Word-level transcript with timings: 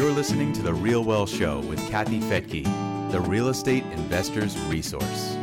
You're 0.00 0.12
listening 0.12 0.54
to 0.54 0.62
The 0.62 0.72
Real 0.72 1.04
Wealth 1.04 1.28
Show 1.28 1.60
with 1.60 1.78
Kathy 1.90 2.20
Fettke, 2.20 2.64
the 3.12 3.20
real 3.20 3.48
estate 3.48 3.84
investor's 3.92 4.58
resource. 4.60 5.34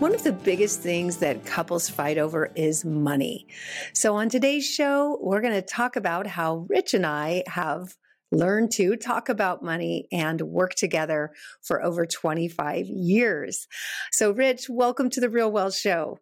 One 0.00 0.12
of 0.12 0.24
the 0.24 0.32
biggest 0.32 0.80
things 0.80 1.18
that 1.18 1.46
couples 1.46 1.88
fight 1.88 2.18
over 2.18 2.50
is 2.56 2.84
money. 2.84 3.46
So, 3.92 4.16
on 4.16 4.28
today's 4.28 4.68
show, 4.68 5.16
we're 5.22 5.40
going 5.40 5.54
to 5.54 5.62
talk 5.62 5.94
about 5.94 6.26
how 6.26 6.66
Rich 6.68 6.94
and 6.94 7.06
I 7.06 7.44
have 7.46 7.94
learned 8.32 8.72
to 8.72 8.96
talk 8.96 9.28
about 9.28 9.62
money 9.62 10.08
and 10.10 10.40
work 10.40 10.74
together 10.74 11.30
for 11.62 11.80
over 11.80 12.06
25 12.06 12.86
years. 12.86 13.68
So, 14.10 14.32
Rich, 14.32 14.66
welcome 14.68 15.10
to 15.10 15.20
the 15.20 15.30
Real 15.30 15.52
Wealth 15.52 15.76
Show. 15.76 16.18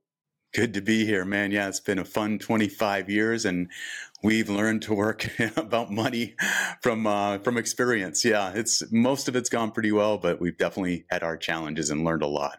Good 0.54 0.74
to 0.74 0.80
be 0.80 1.04
here, 1.04 1.24
man. 1.24 1.50
Yeah, 1.50 1.66
it's 1.66 1.80
been 1.80 1.98
a 1.98 2.04
fun 2.04 2.38
25 2.38 3.10
years, 3.10 3.44
and 3.44 3.68
we've 4.22 4.48
learned 4.48 4.82
to 4.82 4.94
work 4.94 5.28
about 5.56 5.90
money 5.90 6.36
from 6.80 7.08
uh, 7.08 7.38
from 7.38 7.58
experience. 7.58 8.24
Yeah, 8.24 8.52
it's 8.54 8.82
most 8.92 9.26
of 9.28 9.34
it's 9.34 9.50
gone 9.50 9.72
pretty 9.72 9.90
well, 9.90 10.16
but 10.16 10.40
we've 10.40 10.56
definitely 10.56 11.06
had 11.10 11.24
our 11.24 11.36
challenges 11.36 11.90
and 11.90 12.04
learned 12.04 12.22
a 12.22 12.28
lot. 12.28 12.58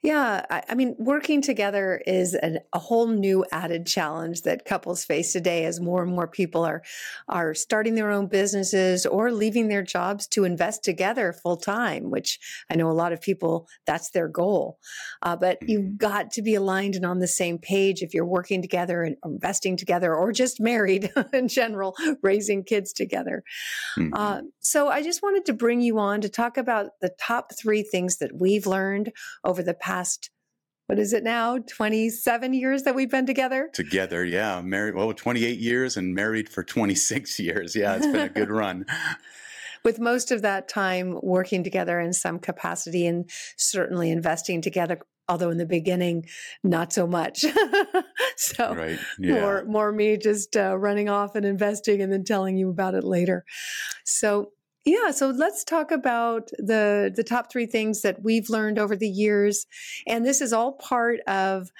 Yeah, 0.00 0.46
I, 0.48 0.62
I 0.68 0.74
mean, 0.76 0.94
working 0.96 1.42
together 1.42 2.00
is 2.06 2.34
an, 2.34 2.60
a 2.72 2.78
whole 2.78 3.08
new 3.08 3.44
added 3.50 3.84
challenge 3.84 4.42
that 4.42 4.64
couples 4.64 5.04
face 5.04 5.32
today 5.32 5.64
as 5.64 5.80
more 5.80 6.04
and 6.04 6.12
more 6.12 6.28
people 6.28 6.64
are 6.64 6.84
are 7.28 7.52
starting 7.52 7.96
their 7.96 8.12
own 8.12 8.28
businesses 8.28 9.06
or 9.06 9.32
leaving 9.32 9.66
their 9.66 9.82
jobs 9.82 10.28
to 10.28 10.44
invest 10.44 10.84
together 10.84 11.32
full 11.32 11.56
time. 11.56 12.10
Which 12.10 12.38
I 12.70 12.76
know 12.76 12.88
a 12.88 12.92
lot 12.92 13.12
of 13.12 13.20
people 13.20 13.66
that's 13.86 14.10
their 14.10 14.28
goal. 14.28 14.78
Uh, 15.22 15.34
but 15.34 15.58
you've 15.62 15.82
mm-hmm. 15.82 15.96
got 15.96 16.30
to 16.32 16.42
be 16.42 16.54
aligned 16.54 16.94
and 16.94 17.04
on 17.04 17.18
the 17.18 17.26
same 17.26 17.58
page 17.58 18.00
if 18.00 18.14
you're 18.14 18.24
working 18.24 18.62
together 18.62 19.02
and 19.02 19.16
investing 19.24 19.76
together, 19.76 20.14
or 20.14 20.30
just 20.30 20.60
married 20.60 21.10
in 21.32 21.48
general, 21.48 21.96
raising 22.22 22.62
kids 22.62 22.92
together. 22.92 23.42
Mm-hmm. 23.98 24.14
Uh, 24.14 24.42
so 24.60 24.90
I 24.90 25.02
just 25.02 25.24
wanted 25.24 25.44
to 25.46 25.54
bring 25.54 25.80
you 25.80 25.98
on 25.98 26.20
to 26.20 26.28
talk 26.28 26.56
about 26.56 26.90
the 27.00 27.10
top 27.20 27.50
three 27.60 27.82
things 27.82 28.18
that 28.18 28.30
we've 28.38 28.66
learned 28.66 29.10
over 29.42 29.60
the 29.60 29.74
past 29.74 29.87
what 30.88 30.98
is 30.98 31.12
it 31.12 31.22
now 31.22 31.58
27 31.58 32.54
years 32.54 32.84
that 32.84 32.94
we've 32.94 33.10
been 33.10 33.26
together? 33.26 33.68
Together 33.74 34.24
yeah. 34.24 34.62
Married 34.62 34.94
well 34.94 35.12
28 35.12 35.58
years 35.58 35.98
and 35.98 36.14
married 36.14 36.48
for 36.48 36.64
26 36.64 37.38
years. 37.40 37.76
Yeah 37.76 37.96
it's 37.96 38.06
been 38.06 38.16
a 38.16 38.28
good 38.28 38.50
run. 38.62 38.86
With 39.84 40.00
most 40.00 40.30
of 40.30 40.42
that 40.42 40.66
time 40.66 41.18
working 41.22 41.62
together 41.62 42.00
in 42.00 42.12
some 42.12 42.38
capacity 42.38 43.06
and 43.06 43.30
certainly 43.56 44.10
investing 44.10 44.62
together 44.62 45.00
although 45.28 45.50
in 45.50 45.58
the 45.58 45.66
beginning 45.66 46.24
not 46.64 46.92
so 46.92 47.06
much. 47.06 47.44
So 48.40 48.72
right. 48.72 48.98
yeah. 49.18 49.40
more 49.40 49.64
more 49.64 49.92
me 49.92 50.16
just 50.16 50.56
uh, 50.56 50.78
running 50.78 51.08
off 51.08 51.34
and 51.34 51.44
investing 51.44 52.00
and 52.00 52.12
then 52.12 52.22
telling 52.22 52.56
you 52.56 52.70
about 52.70 52.94
it 52.94 53.02
later. 53.02 53.44
So 54.04 54.52
yeah, 54.88 55.10
so 55.10 55.28
let's 55.30 55.64
talk 55.64 55.90
about 55.90 56.48
the 56.58 57.12
the 57.14 57.24
top 57.24 57.52
3 57.52 57.66
things 57.66 58.02
that 58.02 58.22
we've 58.22 58.48
learned 58.48 58.78
over 58.78 58.96
the 58.96 59.08
years 59.08 59.66
and 60.06 60.24
this 60.24 60.40
is 60.40 60.52
all 60.52 60.72
part 60.72 61.20
of 61.26 61.70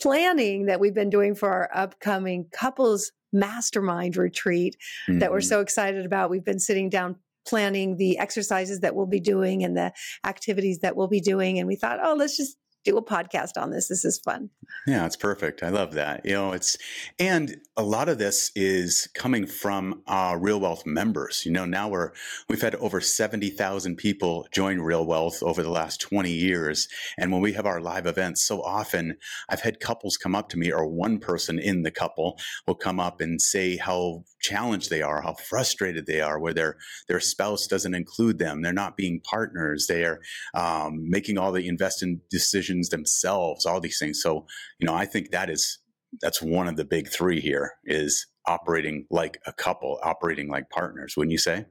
planning 0.00 0.66
that 0.66 0.80
we've 0.80 0.94
been 0.94 1.10
doing 1.10 1.34
for 1.34 1.50
our 1.50 1.70
upcoming 1.74 2.46
couples 2.52 3.12
mastermind 3.32 4.16
retreat 4.16 4.76
mm-hmm. 5.08 5.20
that 5.20 5.30
we're 5.30 5.38
mm-hmm. 5.38 5.48
so 5.48 5.60
excited 5.60 6.04
about. 6.04 6.30
We've 6.30 6.44
been 6.44 6.58
sitting 6.58 6.90
down 6.90 7.16
planning 7.46 7.96
the 7.96 8.18
exercises 8.18 8.80
that 8.80 8.94
we'll 8.96 9.06
be 9.06 9.20
doing 9.20 9.62
and 9.62 9.76
the 9.76 9.92
activities 10.24 10.80
that 10.80 10.96
we'll 10.96 11.08
be 11.08 11.20
doing 11.20 11.58
and 11.58 11.68
we 11.68 11.76
thought, 11.76 12.00
"Oh, 12.02 12.14
let's 12.14 12.36
just 12.36 12.56
do 12.86 12.96
a 12.96 13.02
podcast 13.02 13.60
on 13.60 13.70
this. 13.70 13.88
This 13.88 14.04
is 14.04 14.18
fun. 14.18 14.48
Yeah, 14.86 15.04
it's 15.04 15.16
perfect. 15.16 15.64
I 15.64 15.70
love 15.70 15.94
that. 15.94 16.24
You 16.24 16.34
know, 16.34 16.52
it's, 16.52 16.76
and 17.18 17.56
a 17.76 17.82
lot 17.82 18.08
of 18.08 18.18
this 18.18 18.52
is 18.54 19.08
coming 19.14 19.44
from 19.44 20.02
our 20.06 20.38
Real 20.38 20.60
Wealth 20.60 20.86
members. 20.86 21.44
You 21.44 21.50
know, 21.50 21.64
now 21.64 21.88
we're, 21.88 22.12
we've 22.48 22.62
had 22.62 22.76
over 22.76 23.00
70,000 23.00 23.96
people 23.96 24.46
join 24.52 24.78
Real 24.78 25.04
Wealth 25.04 25.42
over 25.42 25.64
the 25.64 25.70
last 25.70 26.00
20 26.00 26.30
years. 26.30 26.86
And 27.18 27.32
when 27.32 27.40
we 27.40 27.54
have 27.54 27.66
our 27.66 27.80
live 27.80 28.06
events, 28.06 28.44
so 28.44 28.62
often 28.62 29.16
I've 29.48 29.62
had 29.62 29.80
couples 29.80 30.16
come 30.16 30.36
up 30.36 30.48
to 30.50 30.58
me 30.58 30.72
or 30.72 30.86
one 30.86 31.18
person 31.18 31.58
in 31.58 31.82
the 31.82 31.90
couple 31.90 32.38
will 32.68 32.76
come 32.76 33.00
up 33.00 33.20
and 33.20 33.42
say 33.42 33.76
how 33.76 34.22
challenged 34.40 34.90
they 34.90 35.02
are, 35.02 35.22
how 35.22 35.34
frustrated 35.34 36.06
they 36.06 36.20
are, 36.20 36.38
where 36.38 36.54
their, 36.54 36.76
their 37.08 37.18
spouse 37.18 37.66
doesn't 37.66 37.94
include 37.94 38.38
them. 38.38 38.62
They're 38.62 38.72
not 38.72 38.96
being 38.96 39.20
partners. 39.20 39.86
They 39.88 40.04
are 40.04 40.20
um, 40.54 41.10
making 41.10 41.38
all 41.38 41.50
the 41.50 41.66
investing 41.66 42.20
decisions 42.30 42.75
themselves, 42.84 43.66
all 43.66 43.80
these 43.80 43.98
things. 43.98 44.22
So, 44.22 44.46
you 44.78 44.86
know, 44.86 44.94
I 44.94 45.06
think 45.06 45.30
that 45.30 45.50
is 45.50 45.78
that's 46.20 46.40
one 46.40 46.68
of 46.68 46.76
the 46.76 46.84
big 46.84 47.08
three 47.08 47.40
here 47.40 47.74
is 47.84 48.26
operating 48.46 49.06
like 49.10 49.40
a 49.46 49.52
couple, 49.52 49.98
operating 50.02 50.48
like 50.48 50.70
partners, 50.70 51.14
wouldn't 51.16 51.32
you 51.32 51.38
say? 51.38 51.66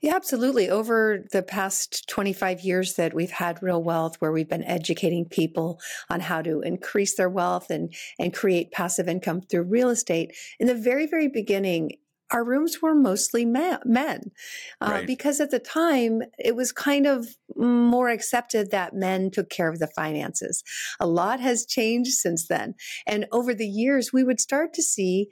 Yeah, 0.00 0.16
absolutely. 0.16 0.70
Over 0.70 1.26
the 1.32 1.42
past 1.42 2.08
25 2.08 2.62
years 2.62 2.94
that 2.94 3.12
we've 3.12 3.30
had 3.30 3.62
Real 3.62 3.82
Wealth, 3.82 4.16
where 4.18 4.32
we've 4.32 4.48
been 4.48 4.64
educating 4.64 5.26
people 5.26 5.80
on 6.08 6.20
how 6.20 6.40
to 6.40 6.62
increase 6.62 7.14
their 7.14 7.28
wealth 7.28 7.70
and, 7.70 7.94
and 8.18 8.32
create 8.32 8.72
passive 8.72 9.06
income 9.06 9.42
through 9.42 9.64
real 9.64 9.90
estate, 9.90 10.34
in 10.58 10.66
the 10.66 10.74
very, 10.74 11.06
very 11.06 11.28
beginning, 11.28 11.98
our 12.30 12.44
rooms 12.44 12.80
were 12.80 12.94
mostly 12.94 13.44
men 13.44 13.80
uh, 13.86 14.20
right. 14.80 15.06
because 15.06 15.40
at 15.40 15.50
the 15.50 15.58
time 15.58 16.22
it 16.38 16.54
was 16.54 16.72
kind 16.72 17.06
of 17.06 17.26
more 17.56 18.08
accepted 18.08 18.70
that 18.70 18.94
men 18.94 19.30
took 19.30 19.50
care 19.50 19.68
of 19.68 19.78
the 19.78 19.88
finances. 19.88 20.62
A 20.98 21.06
lot 21.06 21.40
has 21.40 21.66
changed 21.66 22.12
since 22.12 22.46
then. 22.46 22.74
And 23.06 23.26
over 23.32 23.54
the 23.54 23.68
years, 23.68 24.12
we 24.12 24.24
would 24.24 24.40
start 24.40 24.72
to 24.74 24.82
see 24.82 25.28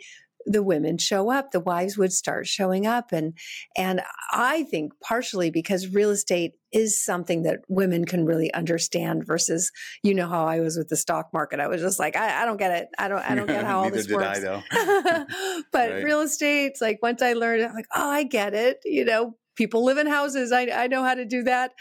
the 0.48 0.62
women 0.62 0.98
show 0.98 1.30
up, 1.30 1.50
the 1.50 1.60
wives 1.60 1.98
would 1.98 2.12
start 2.12 2.46
showing 2.46 2.86
up. 2.86 3.12
And, 3.12 3.36
and 3.76 4.00
I 4.32 4.64
think 4.64 4.92
partially 5.00 5.50
because 5.50 5.88
real 5.88 6.10
estate 6.10 6.54
is 6.72 7.02
something 7.02 7.42
that 7.42 7.60
women 7.68 8.04
can 8.04 8.24
really 8.24 8.52
understand 8.54 9.26
versus, 9.26 9.70
you 10.02 10.14
know, 10.14 10.28
how 10.28 10.46
I 10.46 10.60
was 10.60 10.76
with 10.76 10.88
the 10.88 10.96
stock 10.96 11.28
market. 11.32 11.60
I 11.60 11.68
was 11.68 11.80
just 11.80 11.98
like, 11.98 12.16
I, 12.16 12.42
I 12.42 12.44
don't 12.44 12.56
get 12.56 12.72
it. 12.72 12.88
I 12.98 13.08
don't, 13.08 13.18
I 13.20 13.34
don't 13.34 13.46
get 13.46 13.64
how 13.64 13.80
all 13.84 13.90
this 13.90 14.10
works. 14.10 14.40
but 15.72 15.90
right. 15.90 16.04
real 16.04 16.20
estate, 16.20 16.72
like 16.80 16.98
once 17.02 17.22
I 17.22 17.34
learned, 17.34 17.62
I'm 17.62 17.74
like, 17.74 17.88
oh, 17.94 18.10
I 18.10 18.24
get 18.24 18.54
it. 18.54 18.78
You 18.84 19.04
know, 19.04 19.36
people 19.58 19.84
live 19.84 19.98
in 19.98 20.06
houses. 20.06 20.52
I, 20.52 20.68
I 20.68 20.86
know 20.86 21.04
how 21.04 21.14
to 21.14 21.26
do 21.26 21.42
that. 21.42 21.72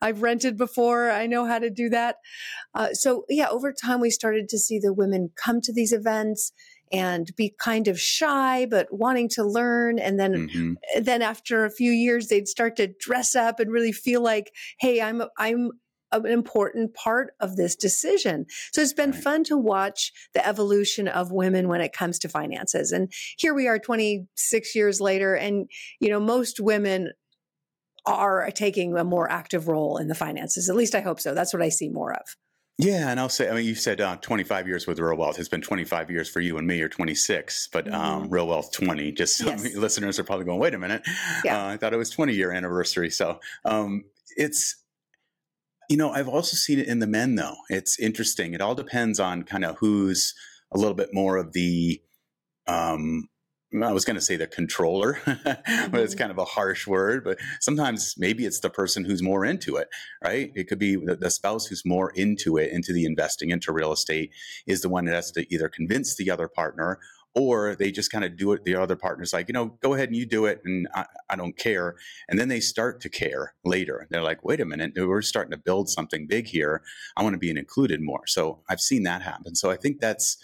I've 0.00 0.22
rented 0.22 0.56
before. 0.56 1.10
I 1.10 1.26
know 1.26 1.46
how 1.46 1.58
to 1.58 1.70
do 1.70 1.88
that. 1.88 2.16
Uh, 2.74 2.92
so 2.92 3.24
yeah, 3.28 3.48
over 3.48 3.72
time, 3.72 4.00
we 4.00 4.10
started 4.10 4.48
to 4.50 4.58
see 4.58 4.78
the 4.78 4.92
women 4.92 5.30
come 5.34 5.60
to 5.62 5.72
these 5.72 5.92
events 5.92 6.52
and 6.92 7.34
be 7.36 7.54
kind 7.58 7.88
of 7.88 7.98
shy 7.98 8.66
but 8.66 8.86
wanting 8.90 9.28
to 9.28 9.44
learn 9.44 9.98
and 9.98 10.20
then 10.20 10.48
mm-hmm. 10.48 11.02
then 11.02 11.22
after 11.22 11.64
a 11.64 11.70
few 11.70 11.90
years 11.90 12.28
they'd 12.28 12.48
start 12.48 12.76
to 12.76 12.88
dress 13.00 13.34
up 13.34 13.60
and 13.60 13.70
really 13.70 13.92
feel 13.92 14.22
like 14.22 14.52
hey 14.78 15.00
i'm 15.00 15.22
i'm 15.38 15.70
an 16.12 16.26
important 16.26 16.94
part 16.94 17.32
of 17.40 17.56
this 17.56 17.74
decision. 17.74 18.46
So 18.72 18.82
it's 18.82 18.92
been 18.92 19.12
right. 19.12 19.22
fun 19.22 19.44
to 19.44 19.56
watch 19.56 20.12
the 20.34 20.46
evolution 20.46 21.08
of 21.08 21.32
women 21.32 21.68
when 21.68 21.80
it 21.80 21.92
comes 21.92 22.18
to 22.20 22.28
finances. 22.28 22.92
And 22.92 23.10
here 23.38 23.54
we 23.54 23.66
are 23.66 23.78
26 23.78 24.74
years 24.74 25.00
later 25.00 25.34
and 25.34 25.70
you 26.00 26.10
know 26.10 26.20
most 26.20 26.60
women 26.60 27.12
are 28.04 28.50
taking 28.50 28.96
a 28.96 29.04
more 29.04 29.30
active 29.30 29.68
role 29.68 29.96
in 29.96 30.08
the 30.08 30.14
finances. 30.14 30.68
At 30.68 30.76
least 30.76 30.94
I 30.94 31.00
hope 31.00 31.20
so. 31.20 31.34
That's 31.34 31.52
what 31.52 31.62
I 31.62 31.68
see 31.68 31.88
more 31.88 32.12
of. 32.12 32.36
Yeah, 32.82 33.10
and 33.10 33.20
I'll 33.20 33.28
say, 33.28 33.48
I 33.48 33.54
mean, 33.54 33.64
you 33.64 33.74
said 33.74 34.00
uh, 34.00 34.16
25 34.16 34.66
years 34.66 34.86
with 34.86 34.98
Real 34.98 35.16
Wealth. 35.16 35.38
It's 35.38 35.48
been 35.48 35.62
25 35.62 36.10
years 36.10 36.28
for 36.28 36.40
you 36.40 36.58
and 36.58 36.66
me, 36.66 36.80
or 36.80 36.88
26, 36.88 37.68
but 37.72 37.86
um, 37.86 37.92
mm-hmm. 37.92 38.22
um, 38.24 38.30
Real 38.30 38.48
Wealth 38.48 38.72
20. 38.72 39.12
Just 39.12 39.36
some 39.38 39.48
yes. 39.48 39.74
listeners 39.74 40.18
are 40.18 40.24
probably 40.24 40.44
going, 40.44 40.58
wait 40.58 40.74
a 40.74 40.78
minute. 40.78 41.02
Yeah. 41.44 41.64
Uh, 41.64 41.68
I 41.68 41.76
thought 41.76 41.92
it 41.92 41.98
was 41.98 42.10
20 42.10 42.34
year 42.34 42.52
anniversary. 42.52 43.10
So 43.10 43.40
um, 43.64 44.04
it's, 44.36 44.76
you 45.88 45.96
know, 45.96 46.10
I've 46.10 46.28
also 46.28 46.56
seen 46.56 46.78
it 46.78 46.88
in 46.88 46.98
the 46.98 47.06
men, 47.06 47.36
though. 47.36 47.56
It's 47.68 47.98
interesting. 47.98 48.54
It 48.54 48.60
all 48.60 48.74
depends 48.74 49.20
on 49.20 49.44
kind 49.44 49.64
of 49.64 49.76
who's 49.78 50.34
a 50.72 50.78
little 50.78 50.94
bit 50.94 51.10
more 51.12 51.36
of 51.36 51.52
the, 51.52 52.00
um, 52.66 53.28
I 53.80 53.92
was 53.92 54.04
going 54.04 54.16
to 54.16 54.20
say 54.20 54.36
the 54.36 54.46
controller, 54.46 55.18
but 55.24 55.36
it's 55.46 56.14
mm-hmm. 56.14 56.18
kind 56.18 56.30
of 56.30 56.38
a 56.38 56.44
harsh 56.44 56.86
word. 56.86 57.24
But 57.24 57.38
sometimes 57.60 58.14
maybe 58.18 58.44
it's 58.44 58.60
the 58.60 58.70
person 58.70 59.04
who's 59.04 59.22
more 59.22 59.44
into 59.44 59.76
it, 59.76 59.88
right? 60.22 60.52
It 60.54 60.68
could 60.68 60.78
be 60.78 60.96
the, 60.96 61.16
the, 61.16 61.30
spouse 61.30 61.66
who's 61.66 61.84
more 61.84 62.10
into 62.10 62.58
it, 62.58 62.70
into 62.72 62.92
the 62.92 63.04
investing, 63.04 63.50
into 63.50 63.72
real 63.72 63.92
estate, 63.92 64.30
is 64.66 64.82
the 64.82 64.88
one 64.88 65.06
that 65.06 65.14
has 65.14 65.30
to 65.32 65.46
either 65.52 65.68
convince 65.68 66.16
the 66.16 66.30
other 66.30 66.48
partner 66.48 66.98
or 67.34 67.74
they 67.74 67.90
just 67.90 68.12
kind 68.12 68.24
of 68.24 68.36
do 68.36 68.52
it. 68.52 68.64
The 68.64 68.76
other 68.76 68.96
partner's 68.96 69.32
like, 69.32 69.48
you 69.48 69.54
know, 69.54 69.78
go 69.82 69.94
ahead 69.94 70.08
and 70.08 70.16
you 70.16 70.26
do 70.26 70.44
it, 70.46 70.60
and 70.64 70.86
I, 70.94 71.06
I 71.30 71.36
don't 71.36 71.56
care. 71.56 71.96
And 72.28 72.38
then 72.38 72.48
they 72.48 72.60
start 72.60 73.00
to 73.02 73.08
care 73.08 73.54
later. 73.64 74.06
They're 74.10 74.22
like, 74.22 74.44
wait 74.44 74.60
a 74.60 74.66
minute, 74.66 74.92
we're 74.96 75.22
starting 75.22 75.52
to 75.52 75.56
build 75.56 75.88
something 75.88 76.26
big 76.26 76.48
here. 76.48 76.82
I 77.16 77.22
want 77.22 77.34
to 77.34 77.38
be 77.38 77.50
included 77.50 78.00
more. 78.02 78.26
So 78.26 78.60
I've 78.68 78.80
seen 78.80 79.04
that 79.04 79.22
happen. 79.22 79.54
So 79.54 79.70
I 79.70 79.76
think 79.76 80.00
that's 80.00 80.36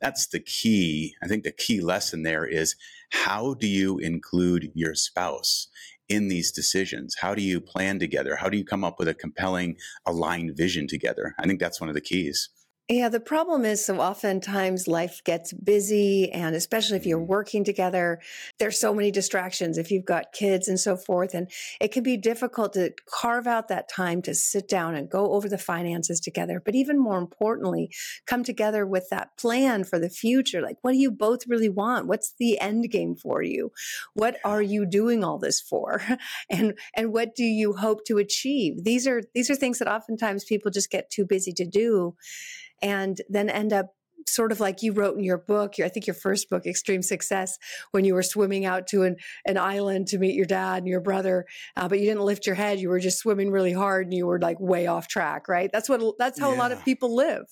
that's 0.00 0.26
the 0.26 0.40
key. 0.40 1.14
I 1.22 1.26
think 1.26 1.44
the 1.44 1.52
key 1.52 1.80
lesson 1.80 2.22
there 2.22 2.44
is 2.46 2.76
how 3.10 3.54
do 3.54 3.66
you 3.66 3.98
include 3.98 4.70
your 4.74 4.94
spouse 4.94 5.68
in 6.08 6.28
these 6.28 6.52
decisions? 6.52 7.16
How 7.20 7.34
do 7.34 7.42
you 7.42 7.60
plan 7.60 7.98
together? 7.98 8.36
How 8.36 8.48
do 8.48 8.56
you 8.56 8.64
come 8.64 8.84
up 8.84 8.98
with 8.98 9.08
a 9.08 9.14
compelling, 9.14 9.76
aligned 10.06 10.56
vision 10.56 10.86
together? 10.86 11.34
I 11.38 11.46
think 11.46 11.60
that's 11.60 11.80
one 11.80 11.88
of 11.88 11.94
the 11.94 12.00
keys. 12.00 12.48
Yeah, 12.88 13.08
the 13.08 13.18
problem 13.18 13.64
is 13.64 13.84
so 13.84 13.98
oftentimes 13.98 14.86
life 14.86 15.20
gets 15.24 15.52
busy, 15.52 16.30
and 16.30 16.54
especially 16.54 16.96
if 16.96 17.04
you're 17.04 17.18
mm-hmm. 17.18 17.26
working 17.26 17.64
together, 17.64 18.20
there's 18.60 18.78
so 18.78 18.94
many 18.94 19.10
distractions 19.10 19.76
if 19.76 19.90
you've 19.90 20.04
got 20.04 20.30
kids 20.30 20.68
and 20.68 20.78
so 20.78 20.96
forth. 20.96 21.34
And 21.34 21.50
it 21.80 21.90
can 21.90 22.04
be 22.04 22.16
difficult 22.16 22.74
to 22.74 22.92
carve 23.10 23.48
out 23.48 23.66
that 23.68 23.88
time 23.88 24.22
to 24.22 24.36
sit 24.36 24.68
down 24.68 24.94
and 24.94 25.10
go 25.10 25.32
over 25.32 25.48
the 25.48 25.58
finances 25.58 26.20
together. 26.20 26.62
But 26.64 26.76
even 26.76 26.96
more 26.96 27.18
importantly, 27.18 27.90
come 28.24 28.44
together 28.44 28.86
with 28.86 29.08
that 29.10 29.36
plan 29.36 29.82
for 29.82 29.98
the 29.98 30.08
future. 30.08 30.62
Like, 30.62 30.76
what 30.82 30.92
do 30.92 30.98
you 30.98 31.10
both 31.10 31.48
really 31.48 31.68
want? 31.68 32.06
What's 32.06 32.34
the 32.38 32.60
end 32.60 32.88
game 32.92 33.16
for 33.16 33.42
you? 33.42 33.72
What 34.14 34.36
are 34.44 34.62
you 34.62 34.86
doing 34.86 35.24
all 35.24 35.38
this 35.38 35.60
for? 35.60 36.02
And, 36.48 36.74
and 36.94 37.12
what 37.12 37.34
do 37.34 37.44
you 37.44 37.72
hope 37.72 38.04
to 38.06 38.18
achieve? 38.18 38.84
These 38.84 39.06
are, 39.06 39.22
these 39.34 39.50
are 39.50 39.54
things 39.54 39.78
that 39.78 39.88
oftentimes 39.88 40.44
people 40.44 40.70
just 40.70 40.90
get 40.90 41.10
too 41.10 41.24
busy 41.24 41.52
to 41.54 41.66
do 41.66 42.14
and 42.82 43.20
then 43.28 43.48
end 43.48 43.72
up 43.72 43.92
sort 44.28 44.52
of 44.52 44.60
like 44.60 44.82
you 44.82 44.92
wrote 44.92 45.16
in 45.16 45.24
your 45.24 45.38
book, 45.38 45.74
I 45.82 45.88
think 45.88 46.06
your 46.06 46.14
first 46.14 46.50
book, 46.50 46.66
Extreme 46.66 47.02
Success, 47.02 47.56
when 47.92 48.04
you 48.04 48.14
were 48.14 48.22
swimming 48.22 48.64
out 48.64 48.86
to 48.88 49.04
an, 49.04 49.16
an 49.46 49.56
island 49.56 50.08
to 50.08 50.18
meet 50.18 50.34
your 50.34 50.46
dad 50.46 50.78
and 50.78 50.88
your 50.88 51.00
brother, 51.00 51.46
uh, 51.76 51.88
but 51.88 52.00
you 52.00 52.06
didn't 52.06 52.24
lift 52.24 52.46
your 52.46 52.56
head. 52.56 52.80
You 52.80 52.88
were 52.88 53.00
just 53.00 53.18
swimming 53.18 53.50
really 53.50 53.72
hard 53.72 54.06
and 54.06 54.14
you 54.14 54.26
were 54.26 54.40
like 54.40 54.58
way 54.60 54.86
off 54.86 55.08
track, 55.08 55.48
right? 55.48 55.70
That's 55.72 55.88
what, 55.88 56.02
that's 56.18 56.40
how 56.40 56.50
yeah. 56.50 56.56
a 56.56 56.58
lot 56.58 56.72
of 56.72 56.84
people 56.84 57.14
live. 57.14 57.44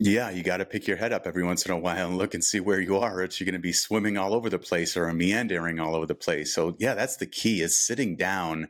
Yeah, 0.00 0.30
you 0.30 0.42
got 0.42 0.56
to 0.56 0.64
pick 0.64 0.88
your 0.88 0.96
head 0.96 1.12
up 1.12 1.24
every 1.24 1.44
once 1.44 1.64
in 1.64 1.70
a 1.72 1.78
while 1.78 2.08
and 2.08 2.18
look 2.18 2.34
and 2.34 2.42
see 2.42 2.58
where 2.58 2.80
you 2.80 2.96
are. 2.96 3.22
It's 3.22 3.38
you're 3.38 3.44
going 3.44 3.52
to 3.54 3.60
be 3.60 3.72
swimming 3.72 4.18
all 4.18 4.34
over 4.34 4.50
the 4.50 4.58
place 4.58 4.96
or 4.96 5.12
meandering 5.12 5.78
all 5.78 5.94
over 5.94 6.04
the 6.04 6.16
place. 6.16 6.52
So 6.52 6.74
yeah, 6.80 6.94
that's 6.94 7.16
the 7.16 7.26
key 7.26 7.60
is 7.62 7.80
sitting 7.80 8.16
down. 8.16 8.68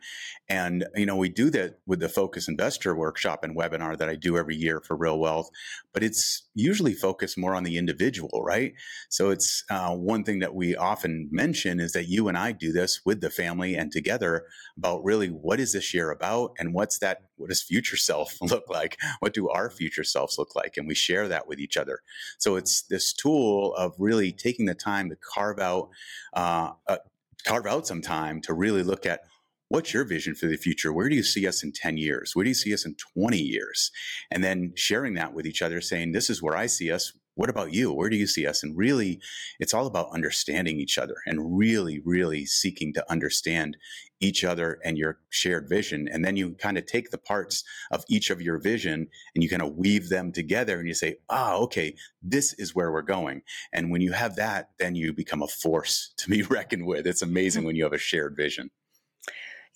And 0.50 0.84
you 0.94 1.06
know, 1.06 1.16
we 1.16 1.30
do 1.30 1.48
that 1.50 1.78
with 1.86 2.00
the 2.00 2.10
Focus 2.10 2.46
Investor 2.46 2.94
workshop 2.94 3.42
and 3.42 3.56
webinar 3.56 3.96
that 3.96 4.10
I 4.10 4.16
do 4.16 4.36
every 4.36 4.54
year 4.54 4.82
for 4.82 4.96
Real 4.96 5.18
Wealth, 5.18 5.48
but 5.94 6.02
it's 6.02 6.46
usually 6.54 6.92
focused 6.92 7.38
more 7.38 7.54
on 7.54 7.64
the 7.64 7.78
individual, 7.78 8.42
right? 8.44 8.74
So 9.08 9.30
it's 9.30 9.64
uh, 9.70 9.94
one 9.96 10.24
thing 10.24 10.40
that 10.40 10.54
we 10.54 10.76
often 10.76 11.28
mention 11.32 11.80
is 11.80 11.92
that 11.92 12.06
you 12.06 12.28
and 12.28 12.36
I 12.36 12.52
do 12.52 12.70
this 12.70 13.00
with 13.06 13.22
the 13.22 13.30
family 13.30 13.74
and 13.76 13.90
together 13.90 14.44
about 14.76 15.02
really 15.02 15.28
what 15.28 15.58
is 15.58 15.72
this 15.72 15.94
year 15.94 16.10
about 16.10 16.52
and 16.58 16.74
what's 16.74 16.98
that 16.98 17.22
what 17.36 17.48
does 17.48 17.62
future 17.62 17.96
self 17.96 18.36
look 18.40 18.68
like? 18.68 18.98
What 19.20 19.34
do 19.34 19.48
our 19.48 19.70
future 19.70 20.04
selves 20.04 20.38
look 20.38 20.54
like? 20.54 20.76
And 20.76 20.86
we 20.86 20.94
share 20.94 21.28
that 21.28 21.46
with 21.48 21.58
each 21.58 21.76
other. 21.76 22.00
So 22.38 22.56
it's 22.56 22.82
this 22.82 23.12
tool 23.12 23.74
of 23.74 23.94
really 23.98 24.32
taking 24.32 24.66
the 24.66 24.74
time 24.74 25.10
to 25.10 25.16
carve 25.16 25.58
out, 25.58 25.88
uh, 26.32 26.72
uh, 26.88 26.98
carve 27.46 27.66
out 27.66 27.86
some 27.86 28.02
time 28.02 28.40
to 28.42 28.54
really 28.54 28.82
look 28.82 29.06
at 29.06 29.20
what's 29.68 29.92
your 29.92 30.04
vision 30.04 30.34
for 30.34 30.46
the 30.46 30.56
future? 30.56 30.92
Where 30.92 31.08
do 31.08 31.16
you 31.16 31.22
see 31.22 31.46
us 31.46 31.62
in 31.62 31.72
10 31.72 31.96
years? 31.96 32.32
Where 32.34 32.44
do 32.44 32.50
you 32.50 32.54
see 32.54 32.72
us 32.72 32.84
in 32.84 32.94
20 33.14 33.38
years? 33.38 33.90
And 34.30 34.44
then 34.44 34.72
sharing 34.76 35.14
that 35.14 35.34
with 35.34 35.46
each 35.46 35.62
other, 35.62 35.80
saying, 35.80 36.12
this 36.12 36.30
is 36.30 36.42
where 36.42 36.56
I 36.56 36.66
see 36.66 36.92
us 36.92 37.12
what 37.34 37.50
about 37.50 37.72
you? 37.72 37.92
Where 37.92 38.10
do 38.10 38.16
you 38.16 38.26
see 38.26 38.46
us? 38.46 38.62
And 38.62 38.76
really, 38.76 39.20
it's 39.58 39.74
all 39.74 39.86
about 39.86 40.12
understanding 40.12 40.78
each 40.78 40.98
other 40.98 41.16
and 41.26 41.58
really, 41.58 42.00
really 42.04 42.46
seeking 42.46 42.92
to 42.94 43.10
understand 43.10 43.76
each 44.24 44.42
other 44.42 44.80
and 44.84 44.96
your 44.96 45.18
shared 45.28 45.68
vision. 45.68 46.08
And 46.10 46.24
then 46.24 46.36
you 46.36 46.54
kind 46.54 46.78
of 46.78 46.86
take 46.86 47.10
the 47.10 47.18
parts 47.18 47.62
of 47.90 48.04
each 48.08 48.30
of 48.30 48.40
your 48.40 48.58
vision 48.58 49.08
and 49.34 49.44
you 49.44 49.50
kind 49.50 49.62
of 49.62 49.76
weave 49.76 50.08
them 50.08 50.32
together 50.32 50.78
and 50.78 50.88
you 50.88 50.94
say, 50.94 51.16
ah, 51.28 51.54
okay, 51.56 51.94
this 52.22 52.54
is 52.54 52.74
where 52.74 52.90
we're 52.90 53.02
going. 53.02 53.42
And 53.72 53.90
when 53.90 54.00
you 54.00 54.12
have 54.12 54.36
that, 54.36 54.70
then 54.78 54.94
you 54.94 55.12
become 55.12 55.42
a 55.42 55.48
force 55.48 56.14
to 56.18 56.30
be 56.30 56.42
reckoned 56.42 56.86
with. 56.86 57.06
It's 57.06 57.22
amazing 57.22 57.64
when 57.66 57.76
you 57.76 57.84
have 57.84 57.92
a 57.92 57.98
shared 57.98 58.34
vision. 58.36 58.70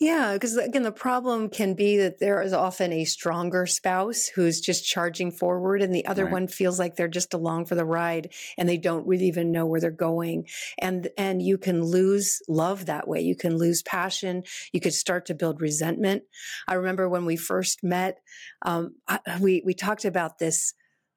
Yeah, 0.00 0.34
because 0.34 0.56
again, 0.56 0.84
the 0.84 0.92
problem 0.92 1.50
can 1.50 1.74
be 1.74 1.96
that 1.96 2.20
there 2.20 2.40
is 2.40 2.52
often 2.52 2.92
a 2.92 3.04
stronger 3.04 3.66
spouse 3.66 4.28
who's 4.28 4.60
just 4.60 4.86
charging 4.86 5.32
forward, 5.32 5.82
and 5.82 5.92
the 5.92 6.06
other 6.06 6.24
right. 6.24 6.32
one 6.32 6.46
feels 6.46 6.78
like 6.78 6.94
they're 6.94 7.08
just 7.08 7.34
along 7.34 7.66
for 7.66 7.74
the 7.74 7.84
ride 7.84 8.32
and 8.56 8.68
they 8.68 8.76
don't 8.76 9.08
really 9.08 9.26
even 9.26 9.50
know 9.50 9.66
where 9.66 9.80
they're 9.80 9.90
going. 9.90 10.46
And 10.78 11.08
and 11.18 11.42
you 11.42 11.58
can 11.58 11.82
lose 11.82 12.40
love 12.48 12.86
that 12.86 13.08
way. 13.08 13.22
You 13.22 13.34
can 13.34 13.56
lose 13.56 13.82
passion. 13.82 14.44
You 14.72 14.80
could 14.80 14.94
start 14.94 15.26
to 15.26 15.34
build 15.34 15.60
resentment. 15.60 16.22
I 16.68 16.74
remember 16.74 17.08
when 17.08 17.24
we 17.24 17.36
first 17.36 17.82
met, 17.82 18.18
um, 18.62 18.94
we 19.40 19.62
we 19.66 19.74
talked 19.74 20.04
about 20.04 20.38
this 20.38 20.74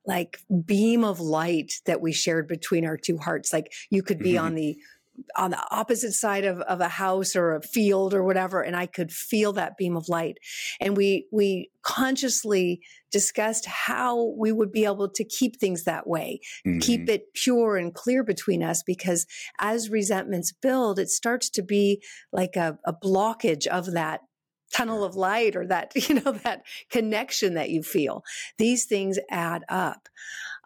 like 0.08 0.40
beam 0.66 1.04
of 1.04 1.20
light 1.20 1.74
that 1.86 2.02
we 2.02 2.12
shared 2.12 2.48
between 2.48 2.86
our 2.86 2.98
two 2.98 3.20
hearts. 3.20 3.54
Like 3.54 3.72
you 3.92 4.02
could 4.02 4.18
be 4.18 4.34
mm-hmm. 4.34 4.46
on 4.46 4.56
the 4.56 4.78
on 5.36 5.52
the 5.52 5.64
opposite 5.72 6.14
side 6.14 6.46
of, 6.46 6.60
of 6.62 6.82
a 6.82 6.88
house 6.88 7.36
or 7.36 7.56
a 7.56 7.62
field 7.62 8.14
or 8.14 8.24
whatever 8.24 8.62
and 8.62 8.76
i 8.76 8.86
could 8.86 9.12
feel 9.12 9.54
that 9.54 9.78
beam 9.78 9.96
of 9.96 10.10
light. 10.10 10.38
And 10.80 10.96
we 10.98 11.28
we 11.32 11.70
consciously 11.84 12.82
discussed 13.12 13.66
how 13.66 14.34
we 14.38 14.52
would 14.52 14.72
be 14.72 14.86
able 14.86 15.10
to 15.10 15.24
keep 15.24 15.60
things 15.60 15.84
that 15.84 16.08
way 16.08 16.40
mm-hmm. 16.66 16.80
keep 16.80 17.10
it 17.10 17.34
pure 17.34 17.76
and 17.76 17.94
clear 17.94 18.24
between 18.24 18.64
us 18.64 18.84
because 18.84 19.26
as 19.60 19.90
resentments 19.90 20.52
build 20.52 21.00
it 21.00 21.10
starts 21.10 21.50
to 21.50 21.64
be 21.64 22.02
like 22.32 22.56
a, 22.56 22.78
a 22.86 22.94
blockage 22.94 23.68
of 23.68 23.94
that 23.94 24.22
tunnel 24.72 25.04
of 25.04 25.16
light 25.16 25.56
or 25.56 25.68
that 25.68 25.92
you 26.10 26.16
know 26.16 26.32
that 26.32 26.64
connection 26.90 27.56
that 27.56 27.70
you 27.70 27.84
feel. 27.84 28.24
These 28.58 28.86
things 28.86 29.20
add 29.30 29.64
up. 29.70 30.08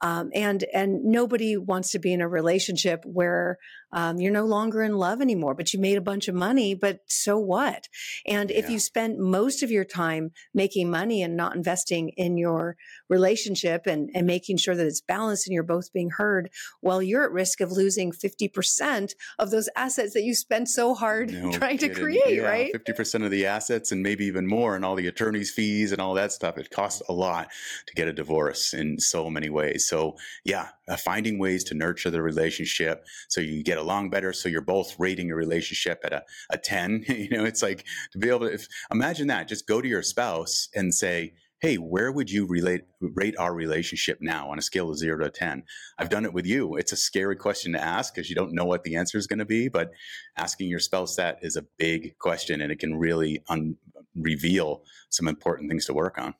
Um, 0.01 0.30
and 0.33 0.63
and 0.74 1.06
nobody 1.06 1.57
wants 1.57 1.92
to 1.92 2.00
be 2.00 2.13
in 2.13 2.21
a 2.21 2.27
relationship 2.27 3.03
where 3.06 3.57
um, 3.95 4.19
you're 4.19 4.31
no 4.31 4.45
longer 4.45 4.83
in 4.83 4.97
love 4.97 5.21
anymore, 5.21 5.56
but 5.56 5.74
you 5.74 5.80
made 5.80 5.97
a 5.97 6.01
bunch 6.01 6.27
of 6.27 6.36
money, 6.36 6.75
but 6.75 7.00
so 7.07 7.39
what? 7.39 7.88
And 8.27 8.50
yeah. 8.50 8.57
if 8.57 8.69
you 8.69 8.77
spend 8.77 9.18
most 9.18 9.63
of 9.63 9.71
your 9.71 9.86
time 9.86 10.31
making 10.53 10.92
money 10.92 11.24
and 11.24 11.38
not 11.38 11.56
investing 11.56 12.09
in 12.09 12.38
your 12.38 12.75
relationship 13.07 13.88
and, 13.88 14.12
and 14.13 14.27
making 14.27 14.57
sure 14.57 14.75
that 14.75 14.86
it's 14.86 15.00
balanced 15.00 15.47
and 15.47 15.53
you're 15.53 15.63
both 15.63 15.94
being 15.94 16.09
heard, 16.09 16.50
well, 16.81 17.01
you're 17.01 17.24
at 17.24 17.31
risk 17.31 17.62
of 17.62 17.71
losing 17.71 18.12
50% 18.12 19.13
of 19.39 19.50
those 19.50 19.69
assets 19.77 20.13
that 20.13 20.24
you 20.24 20.36
spent 20.36 20.68
so 20.68 20.94
hard 20.94 21.31
no 21.31 21.51
trying 21.53 21.77
kidding. 21.77 21.95
to 21.95 22.01
create, 22.01 22.36
yeah, 22.36 22.42
right? 22.42 22.74
50% 22.74 23.24
of 23.24 23.31
the 23.31 23.45
assets 23.45 23.94
and 23.94 24.03
maybe 24.03 24.25
even 24.25 24.45
more 24.45 24.75
and 24.75 24.83
all 24.83 24.95
the 24.95 25.07
attorney's 25.07 25.51
fees 25.51 25.94
and 25.94 26.01
all 26.01 26.15
that 26.15 26.33
stuff. 26.33 26.57
It 26.57 26.69
costs 26.69 27.01
a 27.07 27.13
lot 27.13 27.47
to 27.88 27.94
get 27.94 28.09
a 28.09 28.13
divorce 28.13 28.74
in 28.74 29.00
so 29.00 29.30
many 29.30 29.50
ways. 29.50 29.88
So 29.88 30.18
yeah, 30.44 30.68
uh, 30.89 30.97
finding 30.97 31.39
ways 31.39 31.63
to 31.65 31.75
nurture 31.75 32.09
the 32.09 32.21
relationship 32.21 33.06
so 33.30 33.39
you 33.39 33.63
get 33.63 33.77
along 33.86 34.10
better 34.10 34.34
so 34.34 34.50
you're 34.50 34.62
both 34.62 34.96
rating 35.00 35.28
your 35.28 35.38
relationship 35.38 36.02
at 36.04 36.12
a, 36.12 36.24
a 36.50 36.58
10 36.58 37.06
you 37.08 37.30
know 37.30 37.46
it's 37.46 37.62
like 37.62 37.86
to 38.12 38.18
be 38.18 38.30
able 38.30 38.40
to 38.40 38.54
if, 38.54 38.68
imagine 38.92 39.28
that 39.28 39.48
just 39.48 39.68
go 39.68 39.82
to 39.82 39.88
your 39.88 40.02
spouse 40.02 40.68
and 40.76 40.94
say 40.94 41.34
hey 41.62 41.76
where 41.76 42.12
would 42.12 42.30
you 42.30 42.46
relate 42.48 42.82
rate 43.00 43.36
our 43.38 43.54
relationship 43.54 44.18
now 44.22 44.50
on 44.50 44.60
a 44.60 44.62
scale 44.62 44.90
of 44.90 44.98
0 44.98 45.20
to 45.20 45.30
10 45.30 45.64
i've 46.00 46.09
done 46.09 46.26
it 46.26 46.33
with 46.33 46.45
you. 46.45 46.76
It's 46.76 46.92
a 46.92 46.98
scary 46.98 47.36
question 47.36 47.74
to 47.74 47.83
ask 47.83 48.14
because 48.14 48.30
you 48.30 48.36
don't 48.36 48.54
know 48.54 48.66
what 48.66 48.83
the 48.83 48.95
answer 48.95 49.18
is 49.18 49.28
going 49.28 49.40
to 49.40 49.45
be 49.45 49.69
but 49.69 49.92
asking 50.36 50.68
your 50.69 50.80
spouse 50.80 51.16
that 51.16 51.38
is 51.42 51.56
a 51.56 51.66
big 51.78 52.18
question 52.18 52.62
and 52.62 52.71
it 52.71 52.80
can 52.80 52.95
really 52.95 53.42
un- 53.50 53.78
reveal 54.16 54.83
some 55.09 55.28
important 55.28 55.69
things 55.69 55.86
to 55.86 55.94
work 55.94 56.18
on 56.18 56.33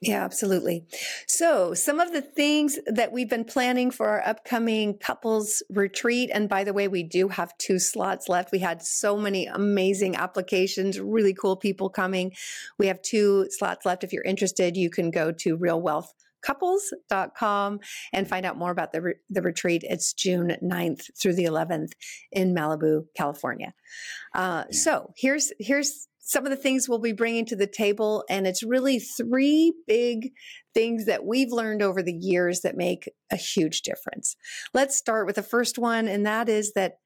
yeah, 0.00 0.24
absolutely. 0.24 0.86
So, 1.26 1.74
some 1.74 1.98
of 1.98 2.12
the 2.12 2.22
things 2.22 2.78
that 2.86 3.10
we've 3.10 3.28
been 3.28 3.44
planning 3.44 3.90
for 3.90 4.06
our 4.06 4.22
upcoming 4.24 4.96
couples 4.96 5.60
retreat, 5.70 6.30
and 6.32 6.48
by 6.48 6.62
the 6.62 6.72
way, 6.72 6.86
we 6.86 7.02
do 7.02 7.26
have 7.26 7.58
two 7.58 7.80
slots 7.80 8.28
left. 8.28 8.52
We 8.52 8.60
had 8.60 8.80
so 8.80 9.16
many 9.16 9.46
amazing 9.46 10.14
applications, 10.14 11.00
really 11.00 11.34
cool 11.34 11.56
people 11.56 11.90
coming. 11.90 12.30
We 12.78 12.86
have 12.86 13.02
two 13.02 13.48
slots 13.50 13.84
left. 13.84 14.04
If 14.04 14.12
you're 14.12 14.22
interested, 14.22 14.76
you 14.76 14.88
can 14.88 15.10
go 15.10 15.32
to 15.32 15.58
realwealthcouples.com 15.58 17.80
and 18.12 18.28
find 18.28 18.46
out 18.46 18.56
more 18.56 18.70
about 18.70 18.92
the, 18.92 19.02
re- 19.02 19.16
the 19.30 19.42
retreat. 19.42 19.82
It's 19.84 20.12
June 20.12 20.56
9th 20.62 21.10
through 21.20 21.34
the 21.34 21.46
11th 21.46 21.90
in 22.30 22.54
Malibu, 22.54 23.06
California. 23.16 23.74
Uh, 24.32 24.62
so 24.70 25.12
here's, 25.16 25.52
here's 25.58 26.06
some 26.28 26.44
of 26.44 26.50
the 26.50 26.56
things 26.56 26.88
we'll 26.88 26.98
be 26.98 27.12
bringing 27.12 27.46
to 27.46 27.56
the 27.56 27.66
table. 27.66 28.22
And 28.28 28.46
it's 28.46 28.62
really 28.62 28.98
three 28.98 29.72
big 29.86 30.32
things 30.74 31.06
that 31.06 31.24
we've 31.24 31.50
learned 31.50 31.80
over 31.80 32.02
the 32.02 32.12
years 32.12 32.60
that 32.60 32.76
make 32.76 33.10
a 33.32 33.36
huge 33.36 33.80
difference. 33.80 34.36
Let's 34.74 34.96
start 34.96 35.26
with 35.26 35.36
the 35.36 35.42
first 35.42 35.78
one, 35.78 36.06
and 36.06 36.26
that 36.26 36.50
is 36.50 36.72
that 36.74 36.98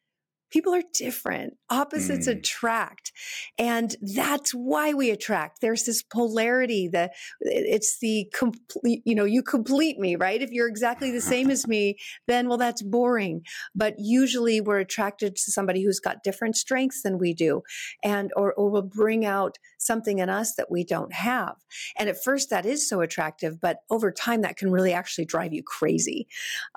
people 0.52 0.74
are 0.74 0.82
different. 0.94 1.54
Opposites 1.70 2.28
mm. 2.28 2.32
attract. 2.38 3.12
And 3.58 3.96
that's 4.14 4.52
why 4.52 4.92
we 4.92 5.10
attract. 5.10 5.60
There's 5.60 5.84
this 5.84 6.02
polarity 6.02 6.88
that 6.92 7.12
it's 7.40 7.98
the 8.00 8.30
complete, 8.34 9.02
you 9.04 9.14
know, 9.14 9.24
you 9.24 9.42
complete 9.42 9.98
me, 9.98 10.16
right? 10.16 10.40
If 10.40 10.50
you're 10.50 10.68
exactly 10.68 11.10
the 11.10 11.20
same 11.20 11.50
as 11.50 11.66
me, 11.66 11.96
then 12.28 12.48
well, 12.48 12.58
that's 12.58 12.82
boring. 12.82 13.42
But 13.74 13.94
usually 13.98 14.60
we're 14.60 14.78
attracted 14.78 15.36
to 15.36 15.50
somebody 15.50 15.82
who's 15.82 16.00
got 16.00 16.22
different 16.22 16.56
strengths 16.56 17.02
than 17.02 17.18
we 17.18 17.32
do 17.32 17.62
and, 18.04 18.30
or, 18.36 18.52
or 18.52 18.70
will 18.70 18.82
bring 18.82 19.24
out 19.24 19.56
something 19.78 20.18
in 20.18 20.28
us 20.28 20.54
that 20.54 20.70
we 20.70 20.84
don't 20.84 21.12
have. 21.12 21.56
And 21.98 22.08
at 22.08 22.22
first 22.22 22.50
that 22.50 22.66
is 22.66 22.88
so 22.88 23.00
attractive, 23.00 23.60
but 23.60 23.78
over 23.90 24.12
time 24.12 24.42
that 24.42 24.56
can 24.56 24.70
really 24.70 24.92
actually 24.92 25.24
drive 25.24 25.52
you 25.52 25.62
crazy. 25.62 26.28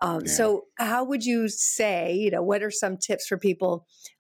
Um, 0.02 0.22
yeah. 0.26 0.32
So 0.32 0.66
how 0.78 1.04
would 1.04 1.26
you 1.26 1.50
say, 1.50 2.14
you 2.14 2.32
know, 2.32 2.42
what 2.42 2.64
are 2.64 2.72
some 2.72 2.98
tips 2.98 3.28
for 3.28 3.38
people 3.38 3.65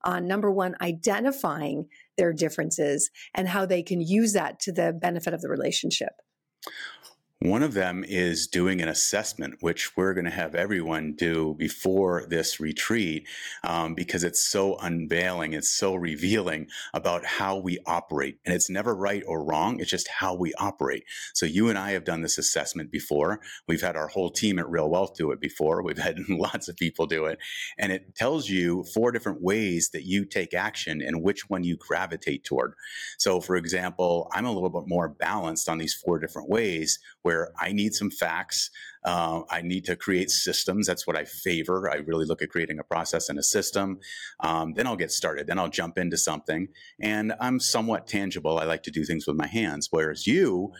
on 0.03 0.27
number 0.27 0.51
one, 0.51 0.75
identifying 0.81 1.87
their 2.17 2.33
differences 2.33 3.09
and 3.33 3.47
how 3.47 3.65
they 3.65 3.83
can 3.83 4.01
use 4.01 4.33
that 4.33 4.59
to 4.61 4.71
the 4.71 4.93
benefit 4.93 5.33
of 5.33 5.41
the 5.41 5.49
relationship? 5.49 6.13
One 7.45 7.61
of 7.61 7.75
them 7.75 8.03
is 8.03 8.47
doing 8.47 8.81
an 8.81 8.89
assessment, 8.89 9.57
which 9.59 9.95
we're 9.95 10.15
going 10.15 10.25
to 10.25 10.31
have 10.31 10.55
everyone 10.55 11.13
do 11.13 11.53
before 11.59 12.25
this 12.27 12.59
retreat 12.59 13.27
um, 13.63 13.93
because 13.93 14.23
it's 14.23 14.41
so 14.41 14.77
unveiling, 14.77 15.53
it's 15.53 15.69
so 15.69 15.93
revealing 15.93 16.69
about 16.95 17.23
how 17.23 17.57
we 17.57 17.77
operate. 17.85 18.39
And 18.45 18.55
it's 18.55 18.67
never 18.67 18.95
right 18.95 19.21
or 19.27 19.45
wrong, 19.45 19.79
it's 19.79 19.91
just 19.91 20.07
how 20.07 20.33
we 20.33 20.55
operate. 20.55 21.03
So 21.35 21.45
you 21.45 21.69
and 21.69 21.77
I 21.77 21.91
have 21.91 22.03
done 22.03 22.21
this 22.21 22.39
assessment 22.39 22.89
before. 22.89 23.39
We've 23.67 23.79
had 23.79 23.95
our 23.95 24.07
whole 24.07 24.31
team 24.31 24.57
at 24.57 24.67
Real 24.67 24.89
Wealth 24.89 25.13
do 25.15 25.29
it 25.29 25.39
before. 25.39 25.83
We've 25.83 25.99
had 25.99 26.17
lots 26.29 26.67
of 26.67 26.75
people 26.77 27.05
do 27.05 27.25
it. 27.25 27.37
And 27.77 27.91
it 27.91 28.15
tells 28.15 28.49
you 28.49 28.85
four 28.85 29.11
different 29.11 29.43
ways 29.43 29.89
that 29.89 30.03
you 30.03 30.25
take 30.25 30.55
action 30.55 30.99
and 30.99 31.21
which 31.21 31.47
one 31.47 31.63
you 31.63 31.77
gravitate 31.77 32.43
toward. 32.43 32.73
So, 33.19 33.39
for 33.39 33.55
example, 33.55 34.31
I'm 34.33 34.45
a 34.45 34.51
little 34.51 34.71
bit 34.71 34.87
more 34.87 35.09
balanced 35.09 35.69
on 35.69 35.77
these 35.77 35.93
four 35.93 36.17
different 36.17 36.49
ways 36.49 36.97
where 37.21 37.34
I 37.59 37.71
need 37.71 37.93
some 37.93 38.11
facts. 38.11 38.69
Uh, 39.03 39.41
I 39.49 39.61
need 39.61 39.85
to 39.85 39.95
create 39.95 40.31
systems. 40.31 40.87
That's 40.87 41.05
what 41.05 41.15
I 41.15 41.25
favor. 41.25 41.89
I 41.89 41.97
really 41.97 42.25
look 42.25 42.41
at 42.41 42.49
creating 42.49 42.79
a 42.79 42.83
process 42.83 43.29
and 43.29 43.37
a 43.37 43.43
system. 43.43 43.99
Um, 44.39 44.73
then 44.73 44.87
I'll 44.87 44.95
get 44.95 45.11
started. 45.11 45.47
Then 45.47 45.59
I'll 45.59 45.69
jump 45.69 45.97
into 45.97 46.17
something. 46.17 46.69
And 46.99 47.33
I'm 47.39 47.59
somewhat 47.59 48.07
tangible. 48.07 48.57
I 48.57 48.65
like 48.65 48.83
to 48.83 48.91
do 48.91 49.03
things 49.03 49.27
with 49.27 49.35
my 49.35 49.47
hands. 49.47 49.89
Whereas 49.91 50.25
you, 50.25 50.73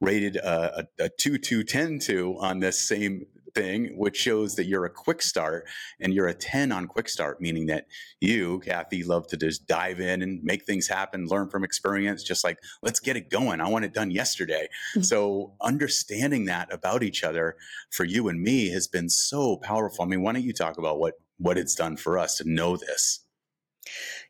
rated 0.00 0.36
a, 0.36 0.84
a, 1.00 1.04
a 1.04 1.08
2 1.08 1.38
2 1.38 1.64
10 1.64 1.98
2 1.98 2.36
on 2.40 2.60
this 2.60 2.78
same 2.78 3.26
thing, 3.56 3.96
which 3.96 4.16
shows 4.16 4.54
that 4.54 4.66
you're 4.66 4.84
a 4.84 4.90
quick 4.90 5.22
start 5.22 5.66
and 5.98 6.12
you're 6.12 6.28
a 6.28 6.34
10 6.34 6.70
on 6.70 6.86
quick 6.86 7.08
start, 7.08 7.40
meaning 7.40 7.66
that 7.66 7.86
you, 8.20 8.60
Kathy, 8.60 9.02
love 9.02 9.26
to 9.28 9.36
just 9.36 9.66
dive 9.66 9.98
in 9.98 10.22
and 10.22 10.44
make 10.44 10.64
things 10.64 10.86
happen, 10.86 11.26
learn 11.26 11.48
from 11.48 11.64
experience, 11.64 12.22
just 12.22 12.44
like, 12.44 12.58
let's 12.82 13.00
get 13.00 13.16
it 13.16 13.30
going. 13.30 13.60
I 13.60 13.68
want 13.68 13.86
it 13.86 13.94
done 13.94 14.10
yesterday. 14.10 14.68
Mm-hmm. 14.92 15.02
So 15.02 15.54
understanding 15.60 16.44
that 16.44 16.72
about 16.72 17.02
each 17.02 17.24
other 17.24 17.56
for 17.90 18.04
you 18.04 18.28
and 18.28 18.40
me 18.40 18.68
has 18.70 18.86
been 18.86 19.08
so 19.08 19.56
powerful. 19.56 20.04
I 20.04 20.08
mean, 20.08 20.22
why 20.22 20.32
don't 20.34 20.44
you 20.44 20.52
talk 20.52 20.76
about 20.78 20.98
what, 20.98 21.14
what 21.38 21.58
it's 21.58 21.74
done 21.74 21.96
for 21.96 22.18
us 22.18 22.36
to 22.38 22.48
know 22.48 22.76
this? 22.76 23.20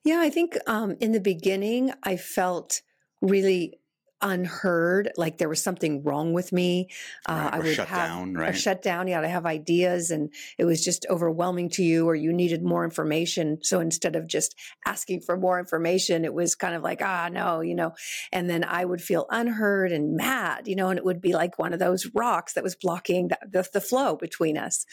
Yeah, 0.05 0.21
I 0.21 0.31
think 0.31 0.57
um, 0.69 0.97
in 1.01 1.11
the 1.13 1.21
beginning, 1.21 1.93
I 2.05 2.17
felt 2.17 2.83
really 3.21 3.81
unheard, 4.23 5.11
like 5.17 5.39
there 5.39 5.49
was 5.49 5.63
something 5.63 6.03
wrong 6.03 6.33
with 6.33 6.53
me. 6.53 6.89
Uh, 7.29 7.51
I 7.53 7.59
would 7.59 7.75
shut 7.75 7.89
have 7.89 8.09
down, 8.09 8.35
right? 8.35 8.57
shut 8.57 8.83
down. 8.83 9.09
Yeah, 9.09 9.21
I 9.21 9.27
have 9.27 9.47
ideas, 9.47 10.11
and 10.11 10.33
it 10.59 10.65
was 10.65 10.83
just 10.83 11.07
overwhelming 11.11 11.71
to 11.71 11.83
you, 11.83 12.09
or 12.09 12.15
you 12.15 12.33
needed 12.33 12.63
more 12.63 12.85
information. 12.85 13.59
So 13.63 13.81
instead 13.81 14.17
of 14.17 14.27
just 14.27 14.55
asking 14.87 15.21
for 15.21 15.37
more 15.37 15.59
information, 15.59 16.25
it 16.25 16.35
was 16.35 16.55
kind 16.55 16.75
of 16.75 16.83
like, 16.83 17.03
ah, 17.03 17.29
no, 17.31 17.61
you 17.61 17.75
know. 17.75 17.93
And 18.33 18.49
then 18.49 18.65
I 18.65 18.85
would 18.85 19.03
feel 19.03 19.27
unheard 19.31 19.93
and 19.93 20.17
mad, 20.17 20.67
you 20.69 20.77
know, 20.77 20.89
and 20.89 20.99
it 20.99 21.05
would 21.05 21.21
be 21.21 21.35
like 21.35 21.59
one 21.59 21.73
of 21.73 21.79
those 21.79 22.07
rocks 22.15 22.55
that 22.55 22.65
was 22.65 22.77
blocking 22.77 23.29
the, 23.29 23.39
the, 23.51 23.69
the 23.75 23.81
flow 23.81 24.17
between 24.17 24.57
us. 24.57 24.87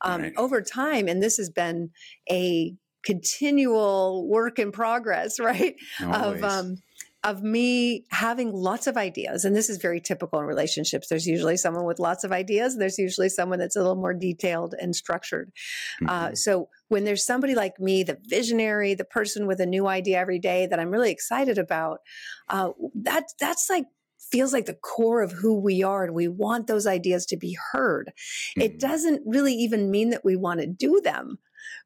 Um, 0.00 0.22
right. 0.22 0.32
Over 0.36 0.62
time, 0.62 1.08
and 1.08 1.22
this 1.22 1.36
has 1.36 1.50
been 1.50 1.90
a 2.30 2.74
continual 3.04 4.28
work 4.28 4.58
in 4.58 4.72
progress, 4.72 5.40
right? 5.40 5.74
Always. 6.02 6.42
Of 6.42 6.44
um, 6.44 6.76
of 7.24 7.42
me 7.42 8.04
having 8.10 8.52
lots 8.52 8.86
of 8.86 8.96
ideas. 8.96 9.44
And 9.44 9.54
this 9.54 9.68
is 9.68 9.78
very 9.78 10.00
typical 10.00 10.38
in 10.38 10.46
relationships. 10.46 11.08
There's 11.08 11.26
usually 11.26 11.56
someone 11.56 11.84
with 11.84 11.98
lots 11.98 12.22
of 12.22 12.30
ideas, 12.30 12.74
and 12.74 12.80
there's 12.80 12.98
usually 12.98 13.28
someone 13.28 13.58
that's 13.58 13.74
a 13.74 13.80
little 13.80 13.96
more 13.96 14.14
detailed 14.14 14.74
and 14.80 14.94
structured. 14.94 15.50
Uh, 16.02 16.04
mm-hmm. 16.04 16.32
Uh, 16.32 16.34
so 16.34 16.68
when 16.88 17.04
there's 17.04 17.26
somebody 17.26 17.54
like 17.54 17.80
me, 17.80 18.04
the 18.04 18.18
visionary, 18.28 18.94
the 18.94 19.04
person 19.04 19.46
with 19.46 19.60
a 19.60 19.66
new 19.66 19.88
idea 19.88 20.18
every 20.18 20.38
day 20.38 20.66
that 20.66 20.78
I'm 20.78 20.90
really 20.90 21.10
excited 21.10 21.58
about, 21.58 22.00
uh, 22.48 22.70
that 22.94 23.24
that's 23.40 23.68
like 23.68 23.86
feels 24.30 24.52
like 24.52 24.66
the 24.66 24.74
core 24.74 25.22
of 25.22 25.32
who 25.32 25.58
we 25.58 25.82
are 25.82 26.04
and 26.04 26.14
we 26.14 26.28
want 26.28 26.66
those 26.66 26.86
ideas 26.86 27.26
to 27.26 27.36
be 27.36 27.56
heard. 27.72 28.12
Mm-hmm. 28.50 28.62
It 28.62 28.78
doesn't 28.78 29.22
really 29.26 29.54
even 29.54 29.90
mean 29.90 30.10
that 30.10 30.24
we 30.24 30.36
want 30.36 30.60
to 30.60 30.66
do 30.66 31.00
them 31.02 31.38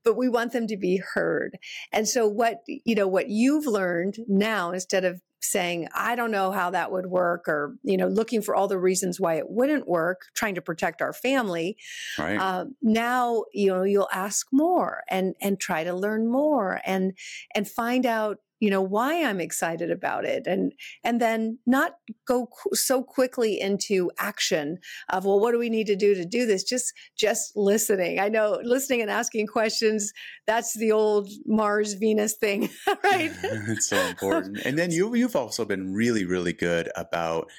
but 0.04 0.16
we 0.16 0.28
want 0.28 0.52
them 0.52 0.66
to 0.66 0.76
be 0.76 1.02
heard. 1.14 1.58
And 1.92 2.08
so 2.08 2.26
what, 2.26 2.62
you 2.66 2.94
know, 2.94 3.08
what 3.08 3.28
you've 3.28 3.66
learned 3.66 4.18
now, 4.28 4.72
instead 4.72 5.04
of 5.04 5.20
saying, 5.44 5.88
I 5.92 6.14
don't 6.14 6.30
know 6.30 6.52
how 6.52 6.70
that 6.70 6.92
would 6.92 7.06
work, 7.06 7.48
or, 7.48 7.74
you 7.82 7.96
know, 7.96 8.06
looking 8.06 8.42
for 8.42 8.54
all 8.54 8.68
the 8.68 8.78
reasons 8.78 9.18
why 9.18 9.34
it 9.34 9.50
wouldn't 9.50 9.88
work, 9.88 10.26
trying 10.34 10.54
to 10.54 10.62
protect 10.62 11.02
our 11.02 11.12
family. 11.12 11.76
Right. 12.16 12.38
Uh, 12.38 12.66
now, 12.80 13.44
you 13.52 13.68
know, 13.68 13.82
you'll 13.82 14.08
ask 14.12 14.46
more 14.52 15.02
and, 15.08 15.34
and 15.40 15.58
try 15.58 15.82
to 15.82 15.94
learn 15.94 16.30
more 16.30 16.80
and, 16.84 17.14
and 17.54 17.66
find 17.66 18.06
out 18.06 18.38
you 18.62 18.70
know 18.70 18.82
why 18.96 19.22
i'm 19.28 19.40
excited 19.40 19.90
about 19.90 20.24
it 20.24 20.46
and 20.46 20.72
and 21.04 21.20
then 21.20 21.58
not 21.66 21.92
go 22.26 22.46
qu- 22.46 22.74
so 22.74 23.02
quickly 23.02 23.60
into 23.60 24.10
action 24.18 24.78
of 25.10 25.24
well 25.24 25.40
what 25.40 25.52
do 25.52 25.58
we 25.58 25.68
need 25.68 25.88
to 25.88 25.96
do 25.96 26.14
to 26.14 26.24
do 26.24 26.46
this? 26.46 26.64
Just 26.64 26.94
just 27.16 27.56
listening. 27.56 28.18
I 28.18 28.28
know 28.28 28.60
listening 28.62 29.02
and 29.02 29.10
asking 29.10 29.46
questions 29.48 30.12
that's 30.46 30.76
the 30.78 30.92
old 30.92 31.28
mars 31.46 31.94
venus 31.94 32.34
thing 32.34 32.70
right? 33.04 33.32
It's 33.42 33.86
so 33.94 33.96
important. 33.96 34.58
And 34.64 34.78
then 34.78 34.90
you 34.90 35.14
you've 35.14 35.36
also 35.36 35.64
been 35.64 35.92
really 35.92 36.24
really 36.24 36.52
good 36.52 36.90
about 36.96 37.50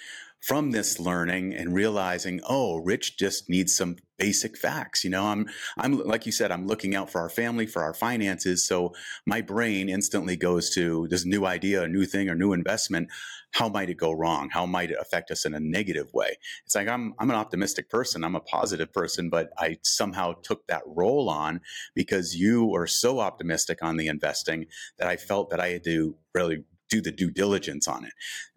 from 0.43 0.71
this 0.71 1.00
learning 1.00 1.53
and 1.53 1.73
realizing, 1.73 2.41
oh, 2.50 2.75
Rich 2.75 3.17
just 3.17 3.50
needs 3.50 3.73
some 3.73 3.95
basic 4.17 4.57
facts. 4.57 5.05
You 5.05 5.09
know, 5.09 5.23
I'm, 5.23 5.47
I'm, 5.77 5.97
like 6.00 6.25
you 6.25 6.33
said, 6.33 6.51
I'm 6.51 6.67
looking 6.67 6.95
out 6.95 7.09
for 7.09 7.21
our 7.21 7.29
family, 7.29 7.65
for 7.65 7.81
our 7.81 7.93
finances. 7.93 8.67
So 8.67 8.93
my 9.25 9.39
brain 9.39 9.88
instantly 9.88 10.35
goes 10.35 10.69
to 10.71 11.07
this 11.09 11.23
new 11.23 11.45
idea, 11.45 11.83
a 11.83 11.88
new 11.88 12.05
thing, 12.05 12.27
or 12.27 12.35
new 12.35 12.51
investment. 12.51 13.07
How 13.51 13.69
might 13.69 13.89
it 13.89 13.95
go 13.95 14.12
wrong? 14.12 14.50
How 14.50 14.65
might 14.65 14.91
it 14.91 14.97
affect 15.00 15.31
us 15.31 15.45
in 15.45 15.53
a 15.53 15.62
negative 15.62 16.13
way? 16.13 16.38
It's 16.65 16.75
like 16.75 16.89
I'm, 16.89 17.13
I'm 17.19 17.29
an 17.29 17.38
optimistic 17.38 17.89
person. 17.89 18.25
I'm 18.25 18.35
a 18.35 18.41
positive 18.41 18.91
person, 18.91 19.29
but 19.29 19.50
I 19.57 19.77
somehow 19.81 20.33
took 20.43 20.67
that 20.67 20.83
role 20.85 21.29
on 21.29 21.62
because 21.95 22.35
you 22.35 22.65
were 22.65 22.88
so 22.88 23.21
optimistic 23.21 23.79
on 23.81 23.95
the 23.95 24.07
investing 24.07 24.65
that 24.97 25.07
I 25.07 25.15
felt 25.15 25.51
that 25.51 25.62
I 25.62 25.69
had 25.69 25.85
to 25.85 26.17
really 26.35 26.65
do 26.89 27.01
the 27.01 27.12
due 27.12 27.31
diligence 27.31 27.88
on 27.88 28.03
it. 28.03 28.13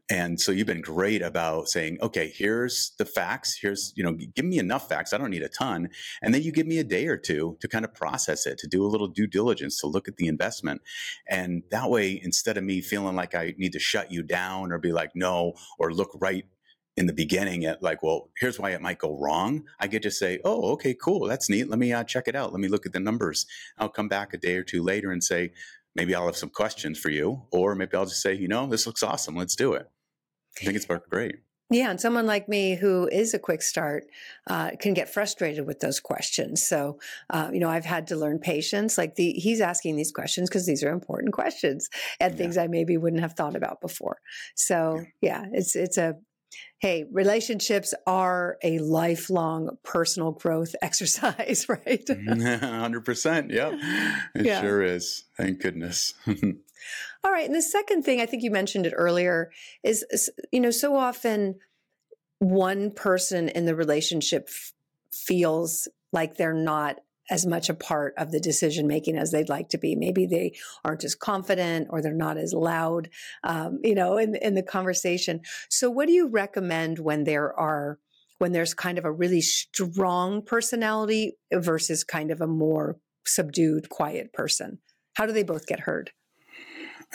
And 0.08 0.40
so 0.40 0.52
you've 0.52 0.68
been 0.68 0.82
great 0.82 1.20
about 1.20 1.68
saying, 1.68 1.98
okay, 2.00 2.32
here's 2.32 2.92
the 2.96 3.04
facts. 3.04 3.58
Here's, 3.60 3.92
you 3.96 4.04
know, 4.04 4.12
give 4.12 4.44
me 4.44 4.58
enough 4.58 4.88
facts. 4.88 5.12
I 5.12 5.18
don't 5.18 5.30
need 5.30 5.42
a 5.42 5.48
ton. 5.48 5.88
And 6.22 6.32
then 6.32 6.42
you 6.42 6.52
give 6.52 6.66
me 6.66 6.78
a 6.78 6.84
day 6.84 7.08
or 7.08 7.16
two 7.16 7.56
to 7.60 7.66
kind 7.66 7.84
of 7.84 7.92
process 7.92 8.46
it, 8.46 8.56
to 8.58 8.68
do 8.68 8.84
a 8.84 8.86
little 8.86 9.08
due 9.08 9.26
diligence, 9.26 9.80
to 9.80 9.88
look 9.88 10.06
at 10.06 10.16
the 10.16 10.28
investment. 10.28 10.80
And 11.28 11.64
that 11.72 11.90
way, 11.90 12.20
instead 12.22 12.56
of 12.56 12.62
me 12.62 12.80
feeling 12.82 13.16
like 13.16 13.34
I 13.34 13.54
need 13.58 13.72
to 13.72 13.80
shut 13.80 14.12
you 14.12 14.22
down 14.22 14.70
or 14.70 14.78
be 14.78 14.92
like, 14.92 15.10
no, 15.16 15.54
or 15.76 15.92
look 15.92 16.16
right 16.20 16.44
in 16.96 17.06
the 17.06 17.12
beginning 17.12 17.64
at 17.64 17.82
like, 17.82 18.00
well, 18.02 18.30
here's 18.38 18.60
why 18.60 18.70
it 18.70 18.80
might 18.80 18.98
go 18.98 19.18
wrong. 19.18 19.64
I 19.80 19.88
get 19.88 20.02
to 20.02 20.10
say, 20.12 20.38
oh, 20.44 20.70
okay, 20.72 20.94
cool. 20.94 21.26
That's 21.26 21.50
neat. 21.50 21.68
Let 21.68 21.80
me 21.80 21.92
uh, 21.92 22.04
check 22.04 22.28
it 22.28 22.36
out. 22.36 22.52
Let 22.52 22.60
me 22.60 22.68
look 22.68 22.86
at 22.86 22.92
the 22.92 23.00
numbers. 23.00 23.44
I'll 23.76 23.88
come 23.88 24.08
back 24.08 24.32
a 24.32 24.38
day 24.38 24.56
or 24.56 24.62
two 24.62 24.84
later 24.84 25.10
and 25.10 25.22
say, 25.22 25.50
maybe 25.96 26.14
I'll 26.14 26.26
have 26.26 26.36
some 26.36 26.50
questions 26.50 26.98
for 26.98 27.10
you, 27.10 27.42
or 27.50 27.74
maybe 27.74 27.96
I'll 27.96 28.06
just 28.06 28.22
say, 28.22 28.34
you 28.34 28.46
know, 28.48 28.66
this 28.66 28.86
looks 28.86 29.02
awesome. 29.02 29.34
Let's 29.34 29.56
do 29.56 29.72
it. 29.72 29.88
I 30.60 30.64
think 30.64 30.76
it's 30.76 30.88
worked 30.88 31.10
great. 31.10 31.36
Yeah, 31.68 31.90
and 31.90 32.00
someone 32.00 32.26
like 32.26 32.48
me 32.48 32.76
who 32.76 33.08
is 33.10 33.34
a 33.34 33.40
quick 33.40 33.60
start 33.60 34.04
uh, 34.46 34.70
can 34.78 34.94
get 34.94 35.12
frustrated 35.12 35.66
with 35.66 35.80
those 35.80 35.98
questions. 35.98 36.64
So, 36.64 37.00
uh, 37.28 37.50
you 37.52 37.58
know, 37.58 37.68
I've 37.68 37.84
had 37.84 38.06
to 38.08 38.16
learn 38.16 38.38
patience. 38.38 38.96
Like 38.96 39.16
the 39.16 39.32
he's 39.32 39.60
asking 39.60 39.96
these 39.96 40.12
questions 40.12 40.48
because 40.48 40.64
these 40.64 40.84
are 40.84 40.92
important 40.92 41.32
questions 41.32 41.88
and 42.20 42.32
yeah. 42.32 42.38
things 42.38 42.56
I 42.56 42.68
maybe 42.68 42.96
wouldn't 42.96 43.22
have 43.22 43.32
thought 43.32 43.56
about 43.56 43.80
before. 43.80 44.18
So, 44.54 45.04
yeah, 45.20 45.42
yeah 45.42 45.58
it's 45.58 45.74
it's 45.74 45.98
a 45.98 46.14
hey, 46.78 47.04
relationships 47.10 47.94
are 48.06 48.58
a 48.62 48.78
lifelong 48.78 49.76
personal 49.82 50.32
growth 50.32 50.74
exercise, 50.82 51.66
right? 51.68 52.04
100%. 52.06 53.50
Yep. 53.50 53.72
It 54.34 54.46
yeah. 54.46 54.60
sure 54.60 54.82
is. 54.82 55.24
Thank 55.36 55.60
goodness. 55.60 56.14
All 57.26 57.32
right. 57.32 57.46
And 57.46 57.56
the 57.56 57.60
second 57.60 58.04
thing, 58.04 58.20
I 58.20 58.26
think 58.26 58.44
you 58.44 58.52
mentioned 58.52 58.86
it 58.86 58.92
earlier, 58.96 59.50
is, 59.82 60.30
you 60.52 60.60
know, 60.60 60.70
so 60.70 60.94
often 60.94 61.56
one 62.38 62.92
person 62.92 63.48
in 63.48 63.64
the 63.64 63.74
relationship 63.74 64.46
f- 64.48 64.72
feels 65.12 65.88
like 66.12 66.36
they're 66.36 66.54
not 66.54 67.00
as 67.28 67.44
much 67.44 67.68
a 67.68 67.74
part 67.74 68.14
of 68.16 68.30
the 68.30 68.38
decision 68.38 68.86
making 68.86 69.16
as 69.16 69.32
they'd 69.32 69.48
like 69.48 69.70
to 69.70 69.78
be. 69.78 69.96
Maybe 69.96 70.26
they 70.26 70.54
aren't 70.84 71.02
as 71.02 71.16
confident 71.16 71.88
or 71.90 72.00
they're 72.00 72.14
not 72.14 72.38
as 72.38 72.52
loud, 72.54 73.08
um, 73.42 73.80
you 73.82 73.96
know, 73.96 74.18
in, 74.18 74.36
in 74.36 74.54
the 74.54 74.62
conversation. 74.62 75.40
So, 75.68 75.90
what 75.90 76.06
do 76.06 76.12
you 76.12 76.28
recommend 76.28 77.00
when 77.00 77.24
there 77.24 77.52
are 77.58 77.98
when 78.38 78.52
there's 78.52 78.72
kind 78.72 78.98
of 78.98 79.04
a 79.04 79.10
really 79.10 79.40
strong 79.40 80.42
personality 80.42 81.32
versus 81.52 82.04
kind 82.04 82.30
of 82.30 82.40
a 82.40 82.46
more 82.46 82.98
subdued, 83.26 83.88
quiet 83.88 84.32
person? 84.32 84.78
How 85.14 85.26
do 85.26 85.32
they 85.32 85.42
both 85.42 85.66
get 85.66 85.80
heard? 85.80 86.12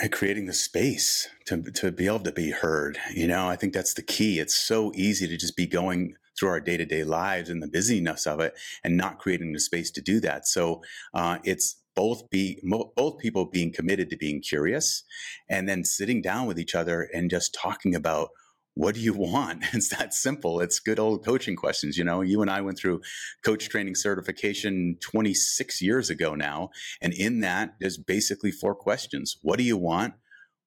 Creating 0.09 0.45
the 0.45 0.53
space 0.53 1.27
to, 1.45 1.61
to 1.61 1.91
be 1.91 2.07
able 2.07 2.19
to 2.19 2.31
be 2.31 2.51
heard. 2.51 2.97
You 3.13 3.27
know, 3.27 3.47
I 3.47 3.55
think 3.55 3.73
that's 3.73 3.93
the 3.93 4.01
key. 4.01 4.39
It's 4.39 4.55
so 4.55 4.91
easy 4.95 5.27
to 5.27 5.37
just 5.37 5.55
be 5.55 5.67
going 5.67 6.15
through 6.37 6.49
our 6.49 6.59
day 6.59 6.77
to 6.77 6.85
day 6.85 7.03
lives 7.03 7.49
and 7.49 7.61
the 7.61 7.67
busyness 7.67 8.25
of 8.25 8.39
it 8.39 8.57
and 8.83 8.97
not 8.97 9.19
creating 9.19 9.53
the 9.53 9.59
space 9.59 9.91
to 9.91 10.01
do 10.01 10.19
that. 10.21 10.47
So 10.47 10.81
uh, 11.13 11.39
it's 11.43 11.77
both 11.95 12.29
be 12.29 12.59
both 12.95 13.17
people 13.19 13.45
being 13.45 13.71
committed 13.71 14.09
to 14.09 14.17
being 14.17 14.41
curious 14.41 15.03
and 15.49 15.67
then 15.67 15.83
sitting 15.83 16.21
down 16.21 16.47
with 16.47 16.57
each 16.57 16.73
other 16.73 17.09
and 17.13 17.29
just 17.29 17.53
talking 17.53 17.95
about 17.95 18.29
what 18.75 18.95
do 18.95 19.01
you 19.01 19.13
want? 19.13 19.63
It's 19.73 19.89
that 19.89 20.13
simple. 20.13 20.59
It's 20.59 20.79
good 20.79 20.99
old 20.99 21.25
coaching 21.25 21.55
questions. 21.55 21.97
You 21.97 22.03
know, 22.03 22.21
you 22.21 22.41
and 22.41 22.49
I 22.49 22.61
went 22.61 22.77
through 22.77 23.01
coach 23.43 23.69
training 23.69 23.95
certification 23.95 24.97
26 25.01 25.81
years 25.81 26.09
ago 26.09 26.35
now. 26.35 26.69
And 27.01 27.13
in 27.13 27.41
that, 27.41 27.75
there's 27.79 27.97
basically 27.97 28.51
four 28.51 28.75
questions. 28.75 29.37
What 29.41 29.57
do 29.57 29.63
you 29.63 29.77
want? 29.77 30.13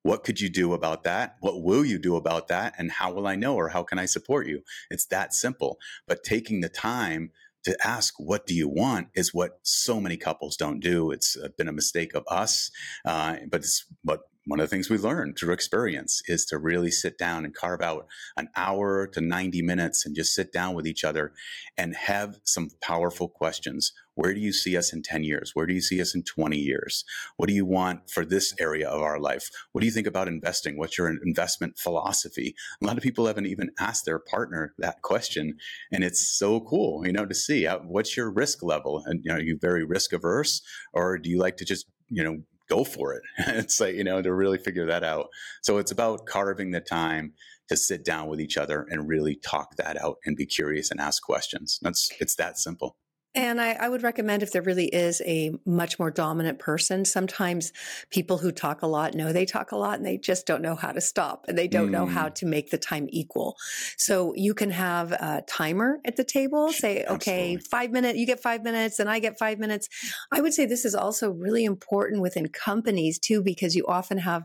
What 0.02 0.22
could 0.22 0.40
you 0.40 0.50
do 0.50 0.74
about 0.74 1.02
that? 1.04 1.36
What 1.40 1.62
will 1.62 1.84
you 1.84 1.98
do 1.98 2.16
about 2.16 2.48
that? 2.48 2.74
And 2.76 2.90
how 2.90 3.12
will 3.12 3.26
I 3.26 3.36
know 3.36 3.54
or 3.54 3.70
how 3.70 3.82
can 3.82 3.98
I 3.98 4.04
support 4.04 4.46
you? 4.46 4.60
It's 4.90 5.06
that 5.06 5.32
simple. 5.32 5.78
But 6.06 6.22
taking 6.22 6.60
the 6.60 6.68
time 6.68 7.30
to 7.64 7.76
ask, 7.82 8.14
what 8.18 8.46
do 8.46 8.54
you 8.54 8.68
want 8.68 9.08
is 9.14 9.32
what 9.32 9.58
so 9.62 10.00
many 10.00 10.18
couples 10.18 10.56
don't 10.56 10.80
do. 10.80 11.10
it's 11.10 11.36
been 11.56 11.68
a 11.68 11.72
mistake 11.72 12.14
of 12.14 12.24
us, 12.30 12.70
uh, 13.06 13.36
but 13.50 13.62
it's 13.62 13.86
what 14.02 14.20
one 14.46 14.60
of 14.60 14.64
the 14.64 14.74
things 14.74 14.90
we 14.90 14.98
learned 14.98 15.38
through 15.38 15.54
experience 15.54 16.20
is 16.26 16.44
to 16.46 16.58
really 16.58 16.90
sit 16.90 17.16
down 17.16 17.44
and 17.44 17.54
carve 17.54 17.80
out 17.80 18.06
an 18.36 18.48
hour 18.56 19.06
to 19.06 19.20
90 19.20 19.62
minutes 19.62 20.04
and 20.04 20.14
just 20.14 20.34
sit 20.34 20.52
down 20.52 20.74
with 20.74 20.86
each 20.86 21.02
other 21.02 21.32
and 21.78 21.96
have 21.96 22.36
some 22.44 22.68
powerful 22.82 23.28
questions. 23.28 23.92
Where 24.16 24.34
do 24.34 24.40
you 24.40 24.52
see 24.52 24.76
us 24.76 24.92
in 24.92 25.02
10 25.02 25.24
years? 25.24 25.52
Where 25.54 25.66
do 25.66 25.72
you 25.72 25.80
see 25.80 26.00
us 26.00 26.14
in 26.14 26.22
20 26.22 26.56
years? 26.56 27.04
What 27.36 27.48
do 27.48 27.54
you 27.54 27.64
want 27.64 28.10
for 28.10 28.24
this 28.24 28.54
area 28.60 28.88
of 28.88 29.02
our 29.02 29.18
life? 29.18 29.48
What 29.72 29.80
do 29.80 29.86
you 29.86 29.92
think 29.92 30.06
about 30.06 30.28
investing? 30.28 30.78
What's 30.78 30.98
your 30.98 31.08
investment 31.08 31.78
philosophy? 31.78 32.54
A 32.82 32.86
lot 32.86 32.98
of 32.98 33.02
people 33.02 33.26
haven't 33.26 33.46
even 33.46 33.70
asked 33.80 34.04
their 34.04 34.18
partner 34.18 34.74
that 34.78 35.02
question. 35.02 35.56
And 35.90 36.04
it's 36.04 36.28
so 36.28 36.60
cool, 36.60 37.06
you 37.06 37.12
know, 37.12 37.26
to 37.26 37.34
see 37.34 37.66
uh, 37.66 37.78
what's 37.78 38.16
your 38.16 38.30
risk 38.30 38.62
level? 38.62 39.02
And, 39.06 39.20
you 39.24 39.30
know, 39.30 39.38
are 39.38 39.42
you 39.42 39.58
very 39.60 39.84
risk 39.84 40.12
averse 40.12 40.60
or 40.92 41.18
do 41.18 41.30
you 41.30 41.38
like 41.38 41.56
to 41.56 41.64
just, 41.64 41.86
you 42.08 42.22
know, 42.22 42.42
go 42.68 42.84
for 42.84 43.14
it. 43.14 43.22
it's 43.38 43.80
like, 43.80 43.94
you 43.94 44.04
know, 44.04 44.22
to 44.22 44.32
really 44.32 44.58
figure 44.58 44.86
that 44.86 45.04
out. 45.04 45.28
So 45.62 45.78
it's 45.78 45.92
about 45.92 46.26
carving 46.26 46.70
the 46.70 46.80
time 46.80 47.34
to 47.68 47.76
sit 47.76 48.04
down 48.04 48.28
with 48.28 48.40
each 48.40 48.56
other 48.56 48.86
and 48.90 49.08
really 49.08 49.36
talk 49.36 49.76
that 49.76 50.00
out 50.00 50.16
and 50.24 50.36
be 50.36 50.46
curious 50.46 50.90
and 50.90 51.00
ask 51.00 51.22
questions. 51.22 51.78
That's 51.82 52.10
it's 52.20 52.34
that 52.36 52.58
simple. 52.58 52.96
And 53.34 53.60
I, 53.60 53.72
I, 53.72 53.88
would 53.88 54.04
recommend 54.04 54.42
if 54.42 54.52
there 54.52 54.62
really 54.62 54.86
is 54.86 55.20
a 55.26 55.52
much 55.66 55.98
more 55.98 56.10
dominant 56.10 56.60
person, 56.60 57.04
sometimes 57.04 57.72
people 58.10 58.38
who 58.38 58.52
talk 58.52 58.82
a 58.82 58.86
lot 58.86 59.14
know 59.14 59.32
they 59.32 59.44
talk 59.44 59.72
a 59.72 59.76
lot 59.76 59.96
and 59.96 60.06
they 60.06 60.16
just 60.16 60.46
don't 60.46 60.62
know 60.62 60.76
how 60.76 60.92
to 60.92 61.00
stop 61.00 61.46
and 61.48 61.58
they 61.58 61.66
don't 61.66 61.88
mm. 61.88 61.92
know 61.92 62.06
how 62.06 62.28
mm. 62.28 62.34
to 62.36 62.46
make 62.46 62.70
the 62.70 62.78
time 62.78 63.08
equal. 63.10 63.56
So 63.96 64.34
you 64.36 64.54
can 64.54 64.70
have 64.70 65.12
a 65.12 65.42
timer 65.48 65.98
at 66.04 66.16
the 66.16 66.24
table, 66.24 66.70
say, 66.72 67.04
okay, 67.04 67.56
five 67.56 67.90
minutes, 67.90 68.18
you 68.18 68.26
get 68.26 68.40
five 68.40 68.62
minutes 68.62 69.00
and 69.00 69.10
I 69.10 69.18
get 69.18 69.38
five 69.38 69.58
minutes. 69.58 69.88
I 70.30 70.40
would 70.40 70.54
say 70.54 70.66
this 70.66 70.84
is 70.84 70.94
also 70.94 71.30
really 71.30 71.64
important 71.64 72.22
within 72.22 72.48
companies 72.48 73.18
too, 73.18 73.42
because 73.42 73.74
you 73.74 73.84
often 73.86 74.18
have 74.18 74.44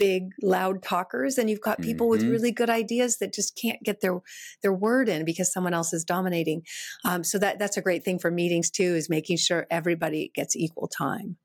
big 0.00 0.30
loud 0.42 0.82
talkers 0.82 1.36
and 1.36 1.50
you've 1.50 1.60
got 1.60 1.80
people 1.82 2.06
mm-hmm. 2.06 2.22
with 2.22 2.32
really 2.32 2.50
good 2.50 2.70
ideas 2.70 3.18
that 3.18 3.34
just 3.34 3.54
can't 3.54 3.80
get 3.84 4.00
their 4.00 4.18
their 4.62 4.72
word 4.72 5.08
in 5.08 5.26
because 5.26 5.52
someone 5.52 5.74
else 5.74 5.92
is 5.92 6.04
dominating 6.04 6.62
um, 7.04 7.22
so 7.22 7.38
that 7.38 7.58
that's 7.58 7.76
a 7.76 7.82
great 7.82 8.02
thing 8.02 8.18
for 8.18 8.30
meetings 8.30 8.70
too 8.70 8.96
is 8.96 9.10
making 9.10 9.36
sure 9.36 9.66
everybody 9.70 10.32
gets 10.34 10.56
equal 10.56 10.88
time 10.88 11.36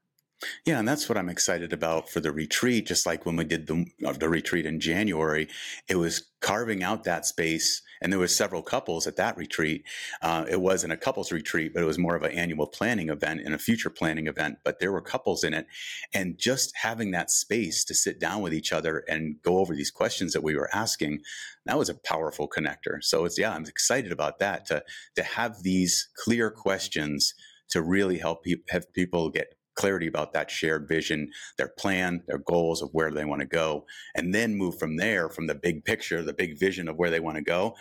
yeah, 0.66 0.80
and 0.80 0.88
that's 0.88 1.08
what 1.08 1.18
I'm 1.18 1.30
excited 1.30 1.72
about 1.72 2.10
for 2.10 2.20
the 2.20 2.32
retreat. 2.32 2.86
Just 2.86 3.06
like 3.06 3.26
when 3.26 3.38
we 3.38 3.46
did 3.46 3.68
the, 3.68 3.86
uh, 4.06 4.12
the 4.12 4.28
retreat 4.28 4.66
in 4.66 4.82
January, 4.82 5.48
it 5.88 5.96
was 5.96 6.28
carving 6.42 6.84
out 6.84 7.06
that 7.06 7.26
space, 7.26 7.82
and 8.02 8.12
there 8.12 8.20
was 8.20 8.36
several 8.36 8.62
couples 8.62 9.08
at 9.08 9.16
that 9.16 9.38
retreat. 9.38 9.84
Uh, 10.22 10.46
it 10.50 10.62
wasn't 10.62 10.94
a 10.94 10.98
couples 10.98 11.32
retreat, 11.32 11.74
but 11.74 11.84
it 11.84 11.86
was 11.86 11.98
more 11.98 12.16
of 12.16 12.24
an 12.24 12.32
annual 12.32 12.68
planning 12.68 13.10
event 13.10 13.42
and 13.44 13.54
a 13.54 13.60
future 13.60 13.90
planning 13.90 14.28
event. 14.28 14.58
But 14.64 14.80
there 14.80 14.92
were 14.92 15.02
couples 15.02 15.44
in 15.44 15.54
it, 15.54 15.68
and 16.14 16.38
just 16.38 16.74
having 16.76 17.12
that 17.12 17.32
space 17.32 17.84
to 17.86 17.94
sit 17.94 18.20
down 18.20 18.42
with 18.42 18.54
each 18.54 18.72
other 18.72 19.04
and 19.08 19.42
go 19.42 19.60
over 19.60 19.76
these 19.76 19.92
questions 19.92 20.34
that 20.34 20.44
we 20.44 20.56
were 20.56 20.70
asking, 20.74 21.20
that 21.66 21.78
was 21.78 21.90
a 21.90 21.96
powerful 21.96 22.48
connector. 22.48 23.02
So 23.02 23.26
it's 23.26 23.38
yeah, 23.38 23.54
I'm 23.54 23.66
excited 23.66 24.12
about 24.12 24.40
that 24.40 24.66
to 24.68 24.84
to 25.16 25.24
have 25.24 25.64
these 25.64 26.10
clear 26.16 26.52
questions 26.52 27.34
to 27.70 27.82
really 27.82 28.18
help 28.18 28.46
have 28.70 28.92
people 28.94 29.30
get 29.30 29.55
clarity 29.76 30.08
about 30.08 30.34
that 30.34 30.50
shared 30.50 30.88
vision, 30.88 31.30
their 31.58 31.68
plan, 31.68 32.24
their 32.28 32.40
goals 32.40 32.82
of 32.82 32.90
where 32.94 33.12
they 33.12 33.26
want 33.26 33.42
to 33.42 33.48
go, 33.48 33.86
and 34.16 34.34
then 34.34 34.56
move 34.56 34.78
from 34.80 34.98
there, 34.98 35.30
from 35.30 35.48
the 35.48 35.56
big 35.56 35.86
picture, 35.86 36.24
the 36.24 36.34
big 36.34 36.60
vision 36.60 36.88
of 36.88 36.98
where 36.98 37.10
they 37.10 37.20
want 37.20 37.38
to 37.38 37.44
go, 37.44 37.76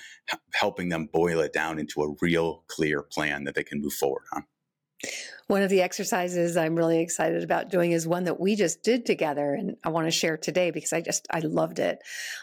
helping 0.53 0.89
them 0.89 1.09
boil 1.13 1.41
it 1.41 1.53
down 1.53 1.79
into 1.79 2.03
a 2.03 2.15
real 2.21 2.65
clear 2.69 3.03
plan 3.03 3.45
that 3.45 3.55
they 3.55 3.65
can 3.65 3.81
move 3.81 3.93
forward 3.93 4.25
on. 4.33 4.45
One 5.47 5.63
of 5.63 5.69
the 5.69 5.83
exercises 5.83 6.57
I'm 6.57 6.77
really 6.77 7.01
excited 7.01 7.45
about 7.45 7.69
doing 7.69 7.93
is 7.93 8.07
one 8.07 8.25
that 8.25 8.41
we 8.41 8.57
just 8.57 8.83
did 8.83 9.05
together, 9.05 9.53
and 9.53 9.77
I 9.85 9.91
want 9.91 10.07
to 10.07 10.11
share 10.11 10.39
today 10.39 10.71
because 10.71 10.95
I 10.95 11.03
just 11.03 11.27
I 11.31 11.41
loved 11.41 11.79
it. 11.79 11.99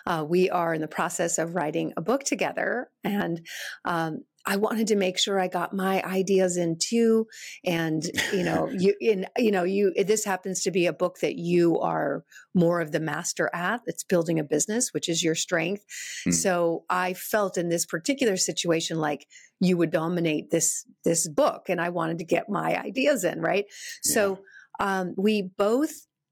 Uh, 0.06 0.24
we 0.28 0.52
are 0.52 0.74
in 0.74 0.82
the 0.82 0.88
process 0.88 1.40
of 1.40 1.56
writing 1.56 1.94
a 1.98 2.02
book 2.02 2.24
together, 2.24 2.92
and 3.04 3.46
um, 3.86 4.24
I 4.46 4.58
wanted 4.58 4.88
to 4.88 4.96
make 4.96 5.18
sure 5.18 5.40
I 5.40 5.48
got 5.48 5.74
my 5.74 6.02
ideas 6.04 6.58
in 6.58 6.78
too. 6.80 7.28
And, 7.66 8.04
you 8.34 8.44
know, 8.44 8.70
you, 8.78 8.96
in, 9.00 9.28
you 9.38 9.52
know, 9.52 9.64
you, 9.64 9.94
this 10.06 10.24
happens 10.24 10.64
to 10.64 10.72
be 10.72 10.86
a 10.86 10.94
book 10.94 11.20
that 11.20 11.36
you 11.36 11.80
are 11.80 12.24
more 12.54 12.82
of 12.82 12.92
the 12.92 13.00
master 13.00 13.50
at. 13.54 13.82
It's 13.86 14.04
building 14.04 14.40
a 14.40 14.44
business, 14.44 14.94
which 14.94 15.10
is 15.10 15.24
your 15.24 15.36
strength. 15.36 15.84
Mm. 16.28 16.34
So 16.34 16.84
I 16.90 17.14
felt 17.14 17.58
in 17.58 17.70
this 17.70 17.86
particular 17.86 18.38
situation 18.38 18.98
like 18.98 19.28
you 19.60 19.78
would 19.78 19.92
dominate 19.92 20.50
this, 20.50 20.86
this 21.04 21.28
book. 21.28 21.70
And 21.70 21.80
I 21.80 21.90
wanted 21.90 22.18
to 22.20 22.26
get 22.26 22.50
my 22.50 22.80
ideas 22.80 23.24
in, 23.24 23.42
right? 23.42 23.66
Yeah. 24.04 24.14
So, 24.14 24.40
um, 24.80 25.14
we 25.16 25.44
both 25.44 25.92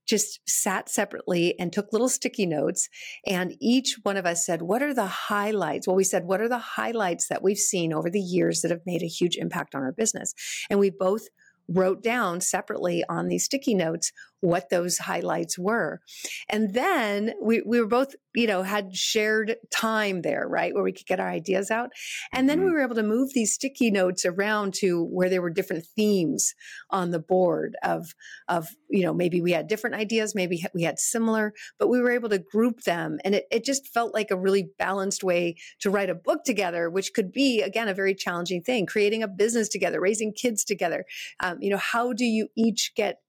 just 0.10 0.40
sat 0.50 0.90
separately 0.90 1.58
and 1.60 1.72
took 1.72 1.94
little 1.94 2.10
sticky 2.10 2.48
notes. 2.48 2.90
And 3.28 3.56
each 3.60 4.00
one 4.02 4.18
of 4.18 4.26
us 4.26 4.46
said, 4.46 4.64
What 4.64 4.82
are 4.82 4.94
the 4.94 5.06
highlights? 5.06 5.88
Well, 5.88 5.96
we 5.96 6.04
said, 6.04 6.26
What 6.26 6.42
are 6.42 6.50
the 6.50 6.58
highlights 6.58 7.28
that 7.28 7.44
we've 7.44 7.58
seen 7.58 7.94
over 7.94 8.10
the 8.10 8.20
years 8.20 8.62
that 8.62 8.72
have 8.72 8.86
made 8.86 9.04
a 9.04 9.08
huge 9.08 9.38
impact 9.38 9.76
on 9.76 9.84
our 9.84 9.92
business? 9.92 10.34
And 10.70 10.80
we 10.80 10.90
both 10.90 11.28
wrote 11.70 12.02
down 12.02 12.42
separately 12.42 13.04
on 13.08 13.28
these 13.28 13.46
sticky 13.46 13.76
notes 13.76 14.12
what 14.42 14.70
those 14.70 14.98
highlights 14.98 15.58
were. 15.58 16.02
And 16.50 16.74
then 16.74 17.34
we, 17.42 17.62
we 17.66 17.80
were 17.80 17.88
both, 17.88 18.16
you 18.34 18.48
know, 18.48 18.64
had 18.64 18.96
shared 18.96 19.56
time 19.72 20.22
there, 20.22 20.48
right? 20.48 20.74
Where 20.74 20.84
we 20.84 20.94
could 20.94 21.08
get 21.08 21.20
our 21.20 21.30
ideas 21.30 21.72
out. 21.72 21.90
And 22.32 22.48
then 22.48 22.60
mm-hmm. 22.60 22.68
we 22.68 22.72
were 22.74 22.84
able 22.84 22.96
to 22.96 23.04
move 23.04 23.32
these 23.34 23.54
sticky 23.54 23.92
notes 23.92 24.26
around 24.26 24.74
to 24.76 25.04
where 25.04 25.30
there 25.30 25.42
were 25.42 25.50
different 25.50 25.86
themes 25.96 26.54
on 26.90 27.12
the 27.12 27.20
board 27.20 27.76
of, 27.84 28.14
of, 28.48 28.70
you 28.90 29.04
know, 29.04 29.14
maybe 29.14 29.42
we 29.42 29.52
had 29.52 29.68
different 29.68 29.96
ideas, 29.96 30.36
maybe 30.36 30.64
we 30.74 30.84
had 30.84 31.00
similar, 31.00 31.54
but 31.78 31.90
we 31.90 32.00
were 32.00 32.12
able 32.12 32.30
to 32.30 32.40
group 32.40 32.82
them. 32.84 33.20
And 33.26 33.36
it, 33.36 33.46
it 33.52 33.66
just 33.66 33.88
felt 33.88 34.14
like 34.14 34.32
a 34.32 34.38
really 34.38 34.70
balanced 34.78 35.24
way 35.24 35.56
to 35.82 35.90
write 35.90 36.10
a 36.10 36.16
book 36.16 36.44
together, 36.46 36.90
which 36.90 37.14
could 37.14 37.32
be, 37.32 37.62
again, 37.62 37.88
a 37.88 37.94
very 37.94 38.16
challenging 38.16 38.62
thing, 38.62 38.86
creating 38.86 39.24
a 39.24 39.28
business 39.28 39.70
together, 39.70 40.00
raising 40.00 40.34
kids 40.34 40.64
together. 40.64 41.06
Um, 41.40 41.58
you 41.62 41.70
know, 41.70 41.78
how 41.78 42.14
do 42.14 42.26
you 42.26 42.48
each 42.56 42.94
get 42.96 43.20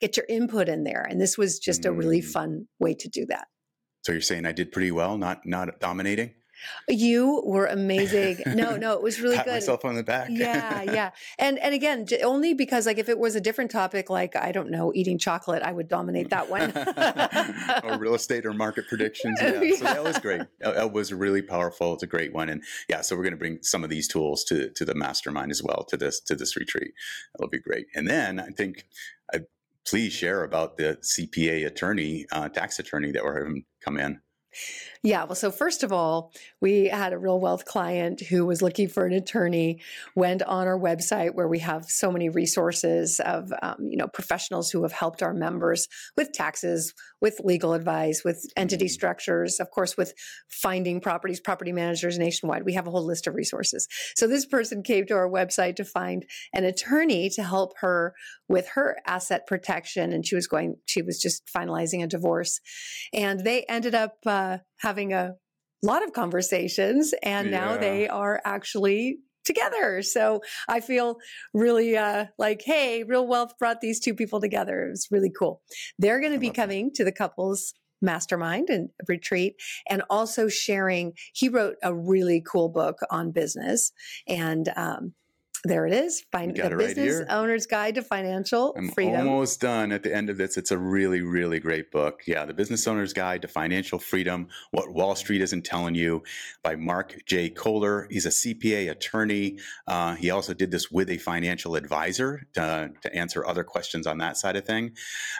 get 0.00 0.16
your 0.16 0.26
input 0.28 0.68
in 0.68 0.84
there. 0.84 1.02
And 1.02 1.20
this 1.20 1.36
was 1.36 1.58
just 1.58 1.84
a 1.84 1.92
really 1.92 2.20
mm. 2.20 2.24
fun 2.24 2.68
way 2.78 2.94
to 2.94 3.08
do 3.08 3.26
that. 3.26 3.48
So 4.02 4.12
you're 4.12 4.20
saying 4.20 4.46
I 4.46 4.52
did 4.52 4.72
pretty 4.72 4.90
well, 4.90 5.18
not 5.18 5.44
not 5.44 5.80
dominating? 5.80 6.34
You 6.88 7.42
were 7.44 7.66
amazing. 7.66 8.38
No, 8.58 8.76
no, 8.76 8.94
it 8.94 9.02
was 9.02 9.20
really 9.20 9.36
Pat 9.36 9.44
good. 9.44 9.54
Myself 9.54 9.84
on 9.84 9.94
the 9.94 10.02
back. 10.02 10.30
yeah, 10.32 10.82
yeah, 10.82 11.10
and 11.38 11.58
and 11.58 11.74
again, 11.74 12.06
only 12.24 12.54
because 12.54 12.86
like 12.86 12.98
if 12.98 13.08
it 13.08 13.18
was 13.18 13.36
a 13.36 13.40
different 13.40 13.70
topic, 13.70 14.10
like 14.10 14.34
I 14.34 14.50
don't 14.50 14.70
know, 14.70 14.92
eating 14.94 15.18
chocolate, 15.18 15.62
I 15.62 15.70
would 15.70 15.86
dominate 15.86 16.30
that 16.30 16.50
one. 16.50 16.72
or 17.84 17.98
real 17.98 18.14
estate 18.14 18.46
or 18.46 18.52
market 18.52 18.88
predictions. 18.88 19.38
Yeah. 19.40 19.60
yeah. 19.60 19.76
So 19.76 19.84
that 19.84 20.02
was 20.02 20.18
great. 20.18 20.42
That 20.60 20.92
was 20.92 21.12
really 21.12 21.42
powerful. 21.42 21.94
It's 21.94 22.02
a 22.02 22.06
great 22.06 22.32
one, 22.32 22.48
and 22.48 22.62
yeah, 22.88 23.02
so 23.02 23.16
we're 23.16 23.22
going 23.22 23.32
to 23.32 23.38
bring 23.38 23.58
some 23.62 23.84
of 23.84 23.90
these 23.90 24.08
tools 24.08 24.44
to 24.44 24.70
to 24.70 24.84
the 24.84 24.94
mastermind 24.94 25.50
as 25.52 25.62
well 25.62 25.84
to 25.88 25.96
this 25.96 26.20
to 26.22 26.34
this 26.34 26.56
retreat. 26.56 26.92
That'll 27.34 27.50
be 27.50 27.60
great. 27.60 27.86
And 27.94 28.08
then 28.08 28.40
I 28.40 28.48
think 28.48 28.86
please 29.88 30.12
share 30.12 30.44
about 30.44 30.76
the 30.76 30.98
CPA 31.02 31.66
attorney, 31.66 32.26
uh, 32.32 32.48
tax 32.48 32.78
attorney 32.78 33.10
that 33.12 33.24
we're 33.24 33.38
having 33.38 33.64
come 33.84 33.98
in. 33.98 34.20
Yeah. 35.02 35.24
Well, 35.24 35.36
so 35.36 35.50
first 35.50 35.84
of 35.84 35.92
all, 35.92 36.32
we 36.60 36.86
had 36.86 37.12
a 37.12 37.18
real 37.18 37.38
wealth 37.38 37.64
client 37.64 38.20
who 38.20 38.44
was 38.44 38.62
looking 38.62 38.88
for 38.88 39.06
an 39.06 39.12
attorney, 39.12 39.80
went 40.16 40.42
on 40.42 40.66
our 40.66 40.78
website 40.78 41.34
where 41.34 41.46
we 41.46 41.60
have 41.60 41.84
so 41.84 42.10
many 42.10 42.28
resources 42.28 43.20
of, 43.20 43.52
um, 43.62 43.76
you 43.88 43.96
know, 43.96 44.08
professionals 44.08 44.70
who 44.70 44.82
have 44.82 44.92
helped 44.92 45.22
our 45.22 45.32
members 45.32 45.86
with 46.16 46.32
taxes, 46.32 46.94
with 47.20 47.40
legal 47.44 47.74
advice, 47.74 48.24
with 48.24 48.44
entity 48.56 48.86
mm-hmm. 48.86 48.92
structures, 48.92 49.60
of 49.60 49.70
course, 49.70 49.96
with 49.96 50.14
finding 50.48 51.00
properties, 51.00 51.40
property 51.40 51.72
managers 51.72 52.18
nationwide. 52.18 52.64
We 52.64 52.74
have 52.74 52.86
a 52.86 52.90
whole 52.90 53.04
list 53.04 53.26
of 53.28 53.34
resources. 53.34 53.86
So 54.16 54.26
this 54.26 54.46
person 54.46 54.82
came 54.82 55.06
to 55.06 55.14
our 55.14 55.30
website 55.30 55.76
to 55.76 55.84
find 55.84 56.24
an 56.52 56.64
attorney 56.64 57.30
to 57.30 57.44
help 57.44 57.74
her 57.80 58.14
with 58.48 58.68
her 58.70 58.96
asset 59.06 59.46
protection. 59.46 60.12
And 60.12 60.26
she 60.26 60.34
was 60.34 60.48
going, 60.48 60.76
she 60.86 61.02
was 61.02 61.20
just 61.20 61.46
finalizing 61.46 62.02
a 62.02 62.08
divorce. 62.08 62.60
And 63.12 63.44
they 63.44 63.64
ended 63.68 63.94
up, 63.94 64.16
uh, 64.26 64.58
having 64.88 65.12
a 65.12 65.34
lot 65.82 66.02
of 66.02 66.14
conversations 66.14 67.12
and 67.22 67.50
yeah. 67.50 67.58
now 67.58 67.76
they 67.76 68.08
are 68.08 68.40
actually 68.42 69.18
together. 69.44 70.00
So 70.00 70.40
I 70.66 70.80
feel 70.80 71.18
really 71.52 71.96
uh, 71.96 72.26
like, 72.38 72.62
hey, 72.64 73.04
Real 73.04 73.26
Wealth 73.26 73.52
brought 73.58 73.82
these 73.82 74.00
two 74.00 74.14
people 74.14 74.40
together. 74.40 74.86
It 74.86 74.90
was 74.90 75.08
really 75.10 75.30
cool. 75.38 75.60
They're 75.98 76.20
going 76.20 76.32
to 76.32 76.38
be 76.38 76.50
coming 76.50 76.90
to 76.94 77.04
the 77.04 77.12
couples 77.12 77.74
mastermind 78.00 78.70
and 78.70 78.88
retreat 79.08 79.56
and 79.90 80.02
also 80.08 80.48
sharing 80.48 81.12
he 81.34 81.50
wrote 81.50 81.76
a 81.82 81.94
really 81.94 82.42
cool 82.50 82.70
book 82.70 82.96
on 83.10 83.30
business 83.30 83.92
and 84.26 84.70
um, 84.74 85.12
there 85.64 85.86
it 85.86 85.92
is. 85.92 86.24
Find 86.30 86.54
the 86.54 86.62
right 86.62 86.78
Business 86.78 87.18
here. 87.18 87.26
Owner's 87.28 87.66
Guide 87.66 87.96
to 87.96 88.02
Financial 88.02 88.74
I'm 88.76 88.90
Freedom. 88.90 89.28
Almost 89.28 89.60
done 89.60 89.92
at 89.92 90.02
the 90.02 90.14
end 90.14 90.30
of 90.30 90.36
this. 90.36 90.56
It's 90.56 90.70
a 90.70 90.78
really, 90.78 91.20
really 91.20 91.58
great 91.58 91.90
book. 91.90 92.22
Yeah, 92.26 92.44
The 92.44 92.54
Business 92.54 92.86
Owner's 92.86 93.12
Guide 93.12 93.42
to 93.42 93.48
Financial 93.48 93.98
Freedom: 93.98 94.48
What 94.70 94.92
Wall 94.92 95.14
Street 95.16 95.40
Isn't 95.40 95.64
Telling 95.64 95.94
You, 95.94 96.22
by 96.62 96.76
Mark 96.76 97.16
J. 97.26 97.50
Kohler. 97.50 98.06
He's 98.10 98.26
a 98.26 98.30
CPA 98.30 98.90
attorney. 98.90 99.58
Uh, 99.86 100.14
he 100.14 100.30
also 100.30 100.54
did 100.54 100.70
this 100.70 100.90
with 100.90 101.10
a 101.10 101.18
financial 101.18 101.74
advisor 101.74 102.46
to, 102.54 102.90
to 103.02 103.14
answer 103.14 103.44
other 103.46 103.64
questions 103.64 104.06
on 104.06 104.18
that 104.18 104.36
side 104.36 104.56
of 104.56 104.64
thing. 104.64 104.92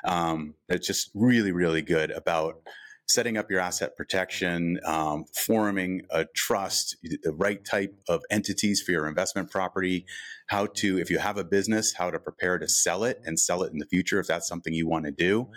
Um, 0.04 0.54
it's 0.68 0.86
just 0.86 1.10
really, 1.14 1.52
really 1.52 1.82
good 1.82 2.10
about 2.10 2.60
setting 3.08 3.38
up 3.38 3.50
your 3.50 3.58
asset 3.58 3.96
protection, 3.96 4.78
um, 4.84 5.24
forming 5.34 6.02
a 6.10 6.26
trust, 6.36 6.96
the 7.02 7.32
right 7.32 7.64
type 7.64 7.94
of 8.06 8.22
entities 8.30 8.82
for 8.82 8.92
your 8.92 9.08
investment 9.08 9.50
property, 9.50 10.04
how 10.48 10.66
to, 10.66 10.98
if 10.98 11.10
you 11.10 11.18
have 11.18 11.38
a 11.38 11.44
business, 11.44 11.94
how 11.94 12.10
to 12.10 12.18
prepare 12.18 12.58
to 12.58 12.68
sell 12.68 13.04
it 13.04 13.20
and 13.24 13.40
sell 13.40 13.62
it 13.62 13.72
in 13.72 13.78
the 13.78 13.86
future 13.86 14.20
if 14.20 14.26
that's 14.26 14.46
something 14.46 14.74
you 14.74 14.86
want 14.86 15.06
to 15.06 15.10
do. 15.10 15.48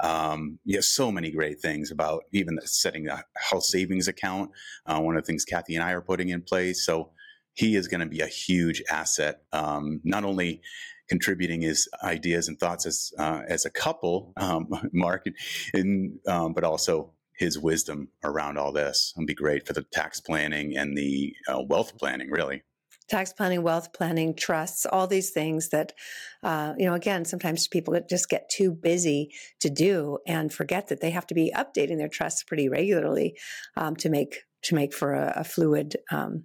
Um, 0.00 0.58
you 0.64 0.76
have 0.76 0.84
so 0.84 1.10
many 1.10 1.30
great 1.30 1.60
things 1.60 1.90
about 1.90 2.24
even 2.32 2.58
setting 2.64 3.08
a 3.08 3.24
health 3.36 3.64
savings 3.64 4.06
account. 4.06 4.50
Uh, 4.84 5.00
one 5.00 5.16
of 5.16 5.22
the 5.22 5.26
things 5.26 5.46
Kathy 5.46 5.74
and 5.76 5.84
I 5.84 5.92
are 5.92 6.02
putting 6.02 6.28
in 6.28 6.42
place. 6.42 6.84
So 6.84 7.10
he 7.54 7.74
is 7.74 7.88
going 7.88 8.00
to 8.00 8.06
be 8.06 8.20
a 8.20 8.26
huge 8.26 8.82
asset, 8.90 9.40
um, 9.52 10.00
not 10.04 10.24
only 10.24 10.60
contributing 11.08 11.62
his 11.62 11.88
ideas 12.02 12.48
and 12.48 12.58
thoughts 12.58 12.86
as 12.86 13.12
uh, 13.18 13.42
as 13.48 13.64
a 13.64 13.70
couple, 13.70 14.32
um, 14.36 14.68
Mark, 14.92 15.26
and 15.74 16.18
um, 16.26 16.52
but 16.52 16.64
also 16.64 17.12
his 17.38 17.58
wisdom 17.58 18.08
around 18.24 18.58
all 18.58 18.72
this. 18.72 19.14
It'll 19.16 19.26
be 19.26 19.34
great 19.34 19.66
for 19.66 19.72
the 19.72 19.84
tax 19.92 20.20
planning 20.20 20.76
and 20.76 20.96
the 20.96 21.34
uh, 21.48 21.62
wealth 21.62 21.96
planning, 21.96 22.30
really. 22.30 22.62
Tax 23.08 23.32
planning, 23.32 23.62
wealth 23.62 23.94
planning, 23.94 24.34
trusts, 24.34 24.84
all 24.84 25.06
these 25.06 25.30
things 25.30 25.70
that, 25.70 25.94
uh, 26.42 26.74
you 26.76 26.84
know, 26.84 26.92
again, 26.92 27.24
sometimes 27.24 27.66
people 27.66 27.98
just 28.10 28.28
get 28.28 28.50
too 28.50 28.70
busy 28.70 29.30
to 29.60 29.70
do 29.70 30.18
and 30.26 30.52
forget 30.52 30.88
that 30.88 31.00
they 31.00 31.10
have 31.10 31.26
to 31.28 31.34
be 31.34 31.50
updating 31.56 31.96
their 31.96 32.08
trusts 32.08 32.42
pretty 32.42 32.68
regularly 32.68 33.38
um, 33.76 33.96
to 33.96 34.10
make 34.10 34.40
to 34.64 34.74
make 34.74 34.92
for 34.92 35.14
a, 35.14 35.34
a 35.36 35.44
fluid, 35.44 35.96
um, 36.10 36.44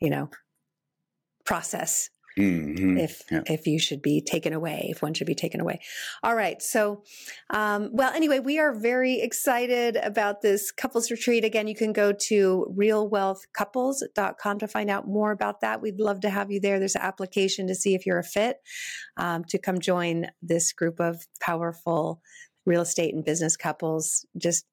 you 0.00 0.10
know, 0.10 0.28
process 1.44 2.10
Mm-hmm. 2.38 2.98
if 2.98 3.22
yeah. 3.30 3.40
if 3.46 3.66
you 3.66 3.78
should 3.78 4.02
be 4.02 4.20
taken 4.20 4.52
away, 4.52 4.88
if 4.90 5.00
one 5.00 5.14
should 5.14 5.26
be 5.26 5.34
taken 5.34 5.58
away. 5.58 5.80
All 6.22 6.34
right. 6.34 6.60
So, 6.60 7.02
um, 7.48 7.88
well, 7.92 8.12
anyway, 8.12 8.40
we 8.40 8.58
are 8.58 8.74
very 8.74 9.20
excited 9.20 9.96
about 9.96 10.42
this 10.42 10.70
couples 10.70 11.10
retreat. 11.10 11.44
Again, 11.44 11.66
you 11.66 11.74
can 11.74 11.94
go 11.94 12.12
to 12.12 12.74
realwealthcouples.com 12.76 14.58
to 14.58 14.68
find 14.68 14.90
out 14.90 15.08
more 15.08 15.32
about 15.32 15.62
that. 15.62 15.80
We'd 15.80 15.98
love 15.98 16.20
to 16.20 16.30
have 16.30 16.50
you 16.50 16.60
there. 16.60 16.78
There's 16.78 16.94
an 16.94 17.02
application 17.02 17.68
to 17.68 17.74
see 17.74 17.94
if 17.94 18.04
you're 18.04 18.18
a 18.18 18.24
fit 18.24 18.58
um, 19.16 19.42
to 19.44 19.58
come 19.58 19.80
join 19.80 20.26
this 20.42 20.74
group 20.74 21.00
of 21.00 21.26
powerful 21.40 22.20
real 22.66 22.82
estate 22.82 23.14
and 23.14 23.24
business 23.24 23.56
couples. 23.56 24.26
Just 24.36 24.66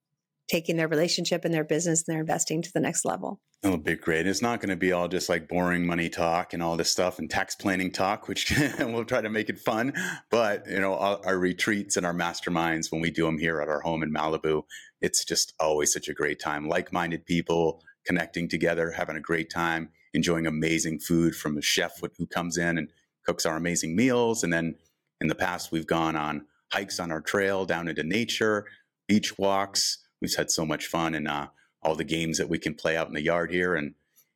taking 0.48 0.78
their 0.78 0.88
relationship 0.88 1.46
and 1.46 1.54
their 1.54 1.64
business 1.64 2.04
and 2.06 2.14
their 2.14 2.22
investing 2.22 2.62
to 2.62 2.72
the 2.74 2.80
next 2.80 3.06
level. 3.06 3.40
It'll 3.64 3.78
be 3.78 3.96
great. 3.96 4.28
It's 4.28 4.42
not 4.42 4.60
going 4.60 4.72
to 4.72 4.76
be 4.76 4.92
all 4.92 5.08
just 5.08 5.30
like 5.30 5.48
boring 5.48 5.86
money 5.86 6.10
talk 6.10 6.54
and 6.54 6.62
all 6.62 6.76
this 6.76 6.92
stuff 6.92 7.18
and 7.18 7.30
tax 7.30 7.56
planning 7.56 7.92
talk, 7.92 8.28
which 8.28 8.54
we'll 8.80 9.06
try 9.06 9.22
to 9.22 9.30
make 9.30 9.50
it 9.50 9.58
fun. 9.58 9.94
But, 10.30 10.68
you 10.68 10.82
know, 10.82 10.96
our, 10.96 11.20
our, 11.26 11.38
retreats 11.38 11.96
and 11.96 12.06
our 12.06 12.14
masterminds, 12.14 12.92
when 12.92 13.00
we 13.00 13.10
do 13.10 13.26
them 13.26 13.38
here 13.38 13.62
at 13.62 13.70
our 13.70 13.80
home 13.80 14.04
in 14.04 14.14
Malibu, 14.14 14.64
it's 15.02 15.24
just 15.24 15.54
always 15.62 15.94
such 15.94 16.10
a 16.10 16.14
great 16.14 16.42
time. 16.42 16.68
Like 16.68 16.92
minded 16.92 17.26
people 17.26 17.82
connecting 18.06 18.50
together, 18.50 18.92
having 18.92 19.16
a 19.16 19.22
great 19.22 19.50
time, 19.50 19.90
enjoying 20.14 20.46
amazing 20.46 21.00
food 21.00 21.34
from 21.34 21.58
a 21.58 21.62
chef 21.62 22.02
who 22.18 22.28
comes 22.28 22.58
in 22.58 22.78
and 22.78 22.90
cooks 23.26 23.46
our 23.46 23.56
amazing 23.56 23.96
meals. 23.96 24.44
And 24.44 24.52
then 24.52 24.76
in 25.22 25.28
the 25.30 25.36
past, 25.36 25.72
we've 25.72 25.88
gone 25.88 26.18
on 26.18 26.46
hikes 26.74 27.00
on 27.00 27.12
our 27.12 27.22
trail 27.22 27.66
down 27.66 27.88
into 27.88 28.04
nature, 28.04 28.66
beach 29.08 29.38
walks. 29.38 30.00
We've 30.24 30.34
had 30.34 30.50
so 30.50 30.66
much 30.66 30.88
fun 30.88 31.14
and, 31.16 31.28
uh, 31.28 31.50
all 31.82 31.96
the 31.96 32.06
games 32.06 32.38
that 32.38 32.48
we 32.48 32.58
can 32.58 32.76
play 32.76 32.96
out 32.96 33.10
in 33.10 33.14
the 33.14 33.22
yard 33.22 33.52
here 33.52 33.76
and 33.76 33.94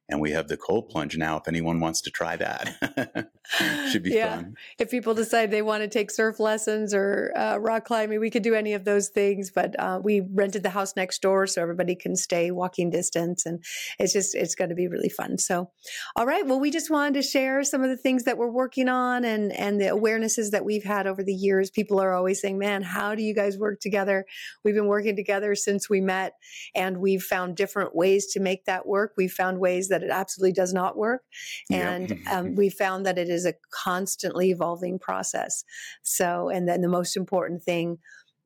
and 0.09 0.21
we 0.21 0.31
have 0.31 0.47
the 0.47 0.57
cold 0.57 0.89
plunge 0.89 1.17
now 1.17 1.37
if 1.37 1.47
anyone 1.47 1.79
wants 1.79 2.01
to 2.01 2.11
try 2.11 2.35
that. 2.37 3.29
Should 3.91 4.03
be 4.03 4.11
yeah. 4.11 4.35
fun. 4.35 4.55
If 4.79 4.89
people 4.89 5.13
decide 5.13 5.51
they 5.51 5.61
want 5.61 5.83
to 5.83 5.87
take 5.87 6.11
surf 6.11 6.39
lessons 6.39 6.93
or 6.93 7.33
uh, 7.35 7.57
rock 7.57 7.85
climbing 7.85 8.19
we 8.19 8.29
could 8.29 8.43
do 8.43 8.53
any 8.53 8.73
of 8.73 8.85
those 8.85 9.09
things 9.09 9.51
but 9.51 9.77
uh, 9.79 9.99
we 10.03 10.21
rented 10.21 10.63
the 10.63 10.69
house 10.69 10.95
next 10.95 11.21
door 11.21 11.47
so 11.47 11.61
everybody 11.61 11.95
can 11.95 12.15
stay 12.15 12.51
walking 12.51 12.89
distance 12.89 13.45
and 13.45 13.63
it's 13.99 14.13
just 14.13 14.35
it's 14.35 14.55
going 14.55 14.69
to 14.69 14.75
be 14.75 14.87
really 14.87 15.09
fun. 15.09 15.37
So 15.37 15.71
all 16.15 16.25
right 16.25 16.45
well 16.45 16.59
we 16.59 16.71
just 16.71 16.89
wanted 16.89 17.15
to 17.15 17.21
share 17.21 17.63
some 17.63 17.83
of 17.83 17.89
the 17.89 17.97
things 17.97 18.23
that 18.23 18.37
we're 18.37 18.51
working 18.51 18.89
on 18.89 19.25
and 19.25 19.51
and 19.53 19.79
the 19.79 19.85
awarenesses 19.85 20.51
that 20.51 20.65
we've 20.65 20.83
had 20.83 21.07
over 21.07 21.23
the 21.23 21.33
years. 21.33 21.69
People 21.69 21.99
are 21.99 22.13
always 22.13 22.41
saying 22.41 22.57
man 22.57 22.81
how 22.81 23.15
do 23.15 23.23
you 23.23 23.33
guys 23.33 23.57
work 23.57 23.79
together? 23.79 24.25
We've 24.63 24.75
been 24.75 24.87
working 24.87 25.15
together 25.15 25.55
since 25.55 25.89
we 25.89 26.01
met 26.01 26.33
and 26.75 26.97
we've 26.97 27.23
found 27.23 27.55
different 27.57 27.95
ways 27.95 28.27
to 28.33 28.39
make 28.39 28.65
that 28.65 28.87
work. 28.87 29.13
We've 29.17 29.31
found 29.31 29.59
ways 29.59 29.89
that 29.89 29.96
that 29.97 30.05
it 30.05 30.11
absolutely 30.11 30.53
does 30.53 30.73
not 30.73 30.97
work. 30.97 31.23
And 31.71 32.09
yep. 32.09 32.19
um, 32.31 32.55
we 32.55 32.69
found 32.69 33.05
that 33.05 33.17
it 33.17 33.29
is 33.29 33.45
a 33.45 33.53
constantly 33.71 34.51
evolving 34.51 34.99
process. 34.99 35.63
So, 36.03 36.49
and 36.49 36.67
then 36.67 36.81
the 36.81 36.87
most 36.87 37.17
important 37.17 37.63
thing 37.63 37.97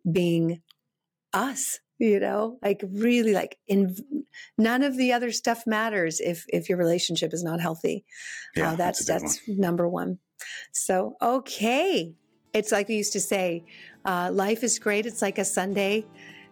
being 0.09 0.61
us 1.33 1.79
you 1.97 2.19
know 2.19 2.57
like 2.61 2.83
really 2.91 3.31
like 3.31 3.57
in 3.67 3.95
none 4.57 4.83
of 4.83 4.97
the 4.97 5.13
other 5.13 5.31
stuff 5.31 5.63
matters 5.65 6.19
if 6.19 6.45
if 6.49 6.67
your 6.67 6.77
relationship 6.77 7.31
is 7.31 7.43
not 7.43 7.61
healthy 7.61 8.03
yeah, 8.55 8.71
uh, 8.71 8.75
that's 8.75 9.05
that's, 9.05 9.37
that's 9.37 9.47
number 9.47 9.87
one 9.87 10.17
so 10.73 11.15
okay 11.21 12.13
it's 12.53 12.71
like 12.71 12.87
we 12.89 12.95
used 12.95 13.13
to 13.13 13.19
say 13.21 13.63
uh, 14.03 14.29
life 14.33 14.63
is 14.63 14.79
great 14.79 15.05
it's 15.05 15.21
like 15.21 15.37
a 15.37 15.45
sundae 15.45 16.03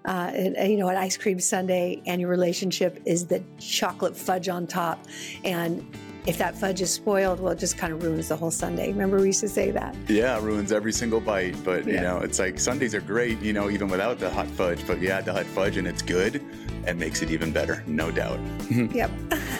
uh, 0.09 0.31
and, 0.33 0.71
you 0.71 0.77
know, 0.77 0.87
an 0.87 0.97
ice 0.97 1.15
cream 1.17 1.39
sundae 1.39 2.01
and 2.07 2.19
your 2.19 2.31
relationship 2.31 2.99
is 3.05 3.27
the 3.27 3.43
chocolate 3.59 4.17
fudge 4.17 4.49
on 4.49 4.65
top. 4.65 5.05
And 5.43 5.85
if 6.25 6.39
that 6.39 6.55
fudge 6.55 6.81
is 6.81 6.91
spoiled, 6.91 7.39
well, 7.39 7.53
it 7.53 7.59
just 7.59 7.77
kind 7.77 7.93
of 7.93 8.01
ruins 8.01 8.29
the 8.29 8.35
whole 8.35 8.49
sundae. 8.49 8.87
Remember, 8.87 9.19
we 9.19 9.27
used 9.27 9.41
to 9.41 9.47
say 9.47 9.69
that. 9.69 9.95
Yeah, 10.07 10.43
ruins 10.43 10.71
every 10.71 10.93
single 10.93 11.19
bite. 11.19 11.63
But, 11.63 11.85
yeah. 11.85 11.93
you 11.93 12.01
know, 12.01 12.17
it's 12.17 12.39
like 12.39 12.59
Sundaes 12.59 12.95
are 12.95 13.01
great, 13.01 13.39
you 13.39 13.53
know, 13.53 13.69
even 13.69 13.87
without 13.87 14.17
the 14.17 14.31
hot 14.31 14.47
fudge. 14.47 14.85
But 14.87 14.99
you 14.99 15.09
add 15.09 15.25
the 15.25 15.33
hot 15.33 15.45
fudge 15.45 15.77
and 15.77 15.87
it's 15.87 16.01
good 16.01 16.43
and 16.87 16.99
makes 16.99 17.21
it 17.21 17.29
even 17.29 17.51
better, 17.51 17.83
no 17.85 18.09
doubt. 18.09 18.39
yep. 18.91 19.11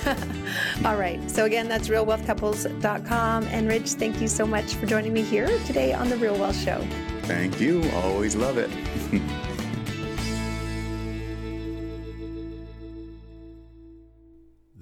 All 0.84 0.96
right. 0.96 1.20
So, 1.30 1.46
again, 1.46 1.68
that's 1.68 1.90
realwealthcouples.com. 1.90 3.44
And 3.44 3.68
Rich, 3.68 3.92
thank 3.92 4.20
you 4.20 4.28
so 4.28 4.48
much 4.48 4.74
for 4.74 4.88
joining 4.88 5.14
me 5.14 5.22
here 5.22 5.48
today 5.68 5.94
on 5.94 6.10
The 6.10 6.18
Real 6.18 6.40
Wealth 6.40 6.58
Show. 6.58 6.84
Thank 7.22 7.62
you. 7.62 7.88
Always 7.92 8.36
love 8.36 8.58
it. 8.58 8.72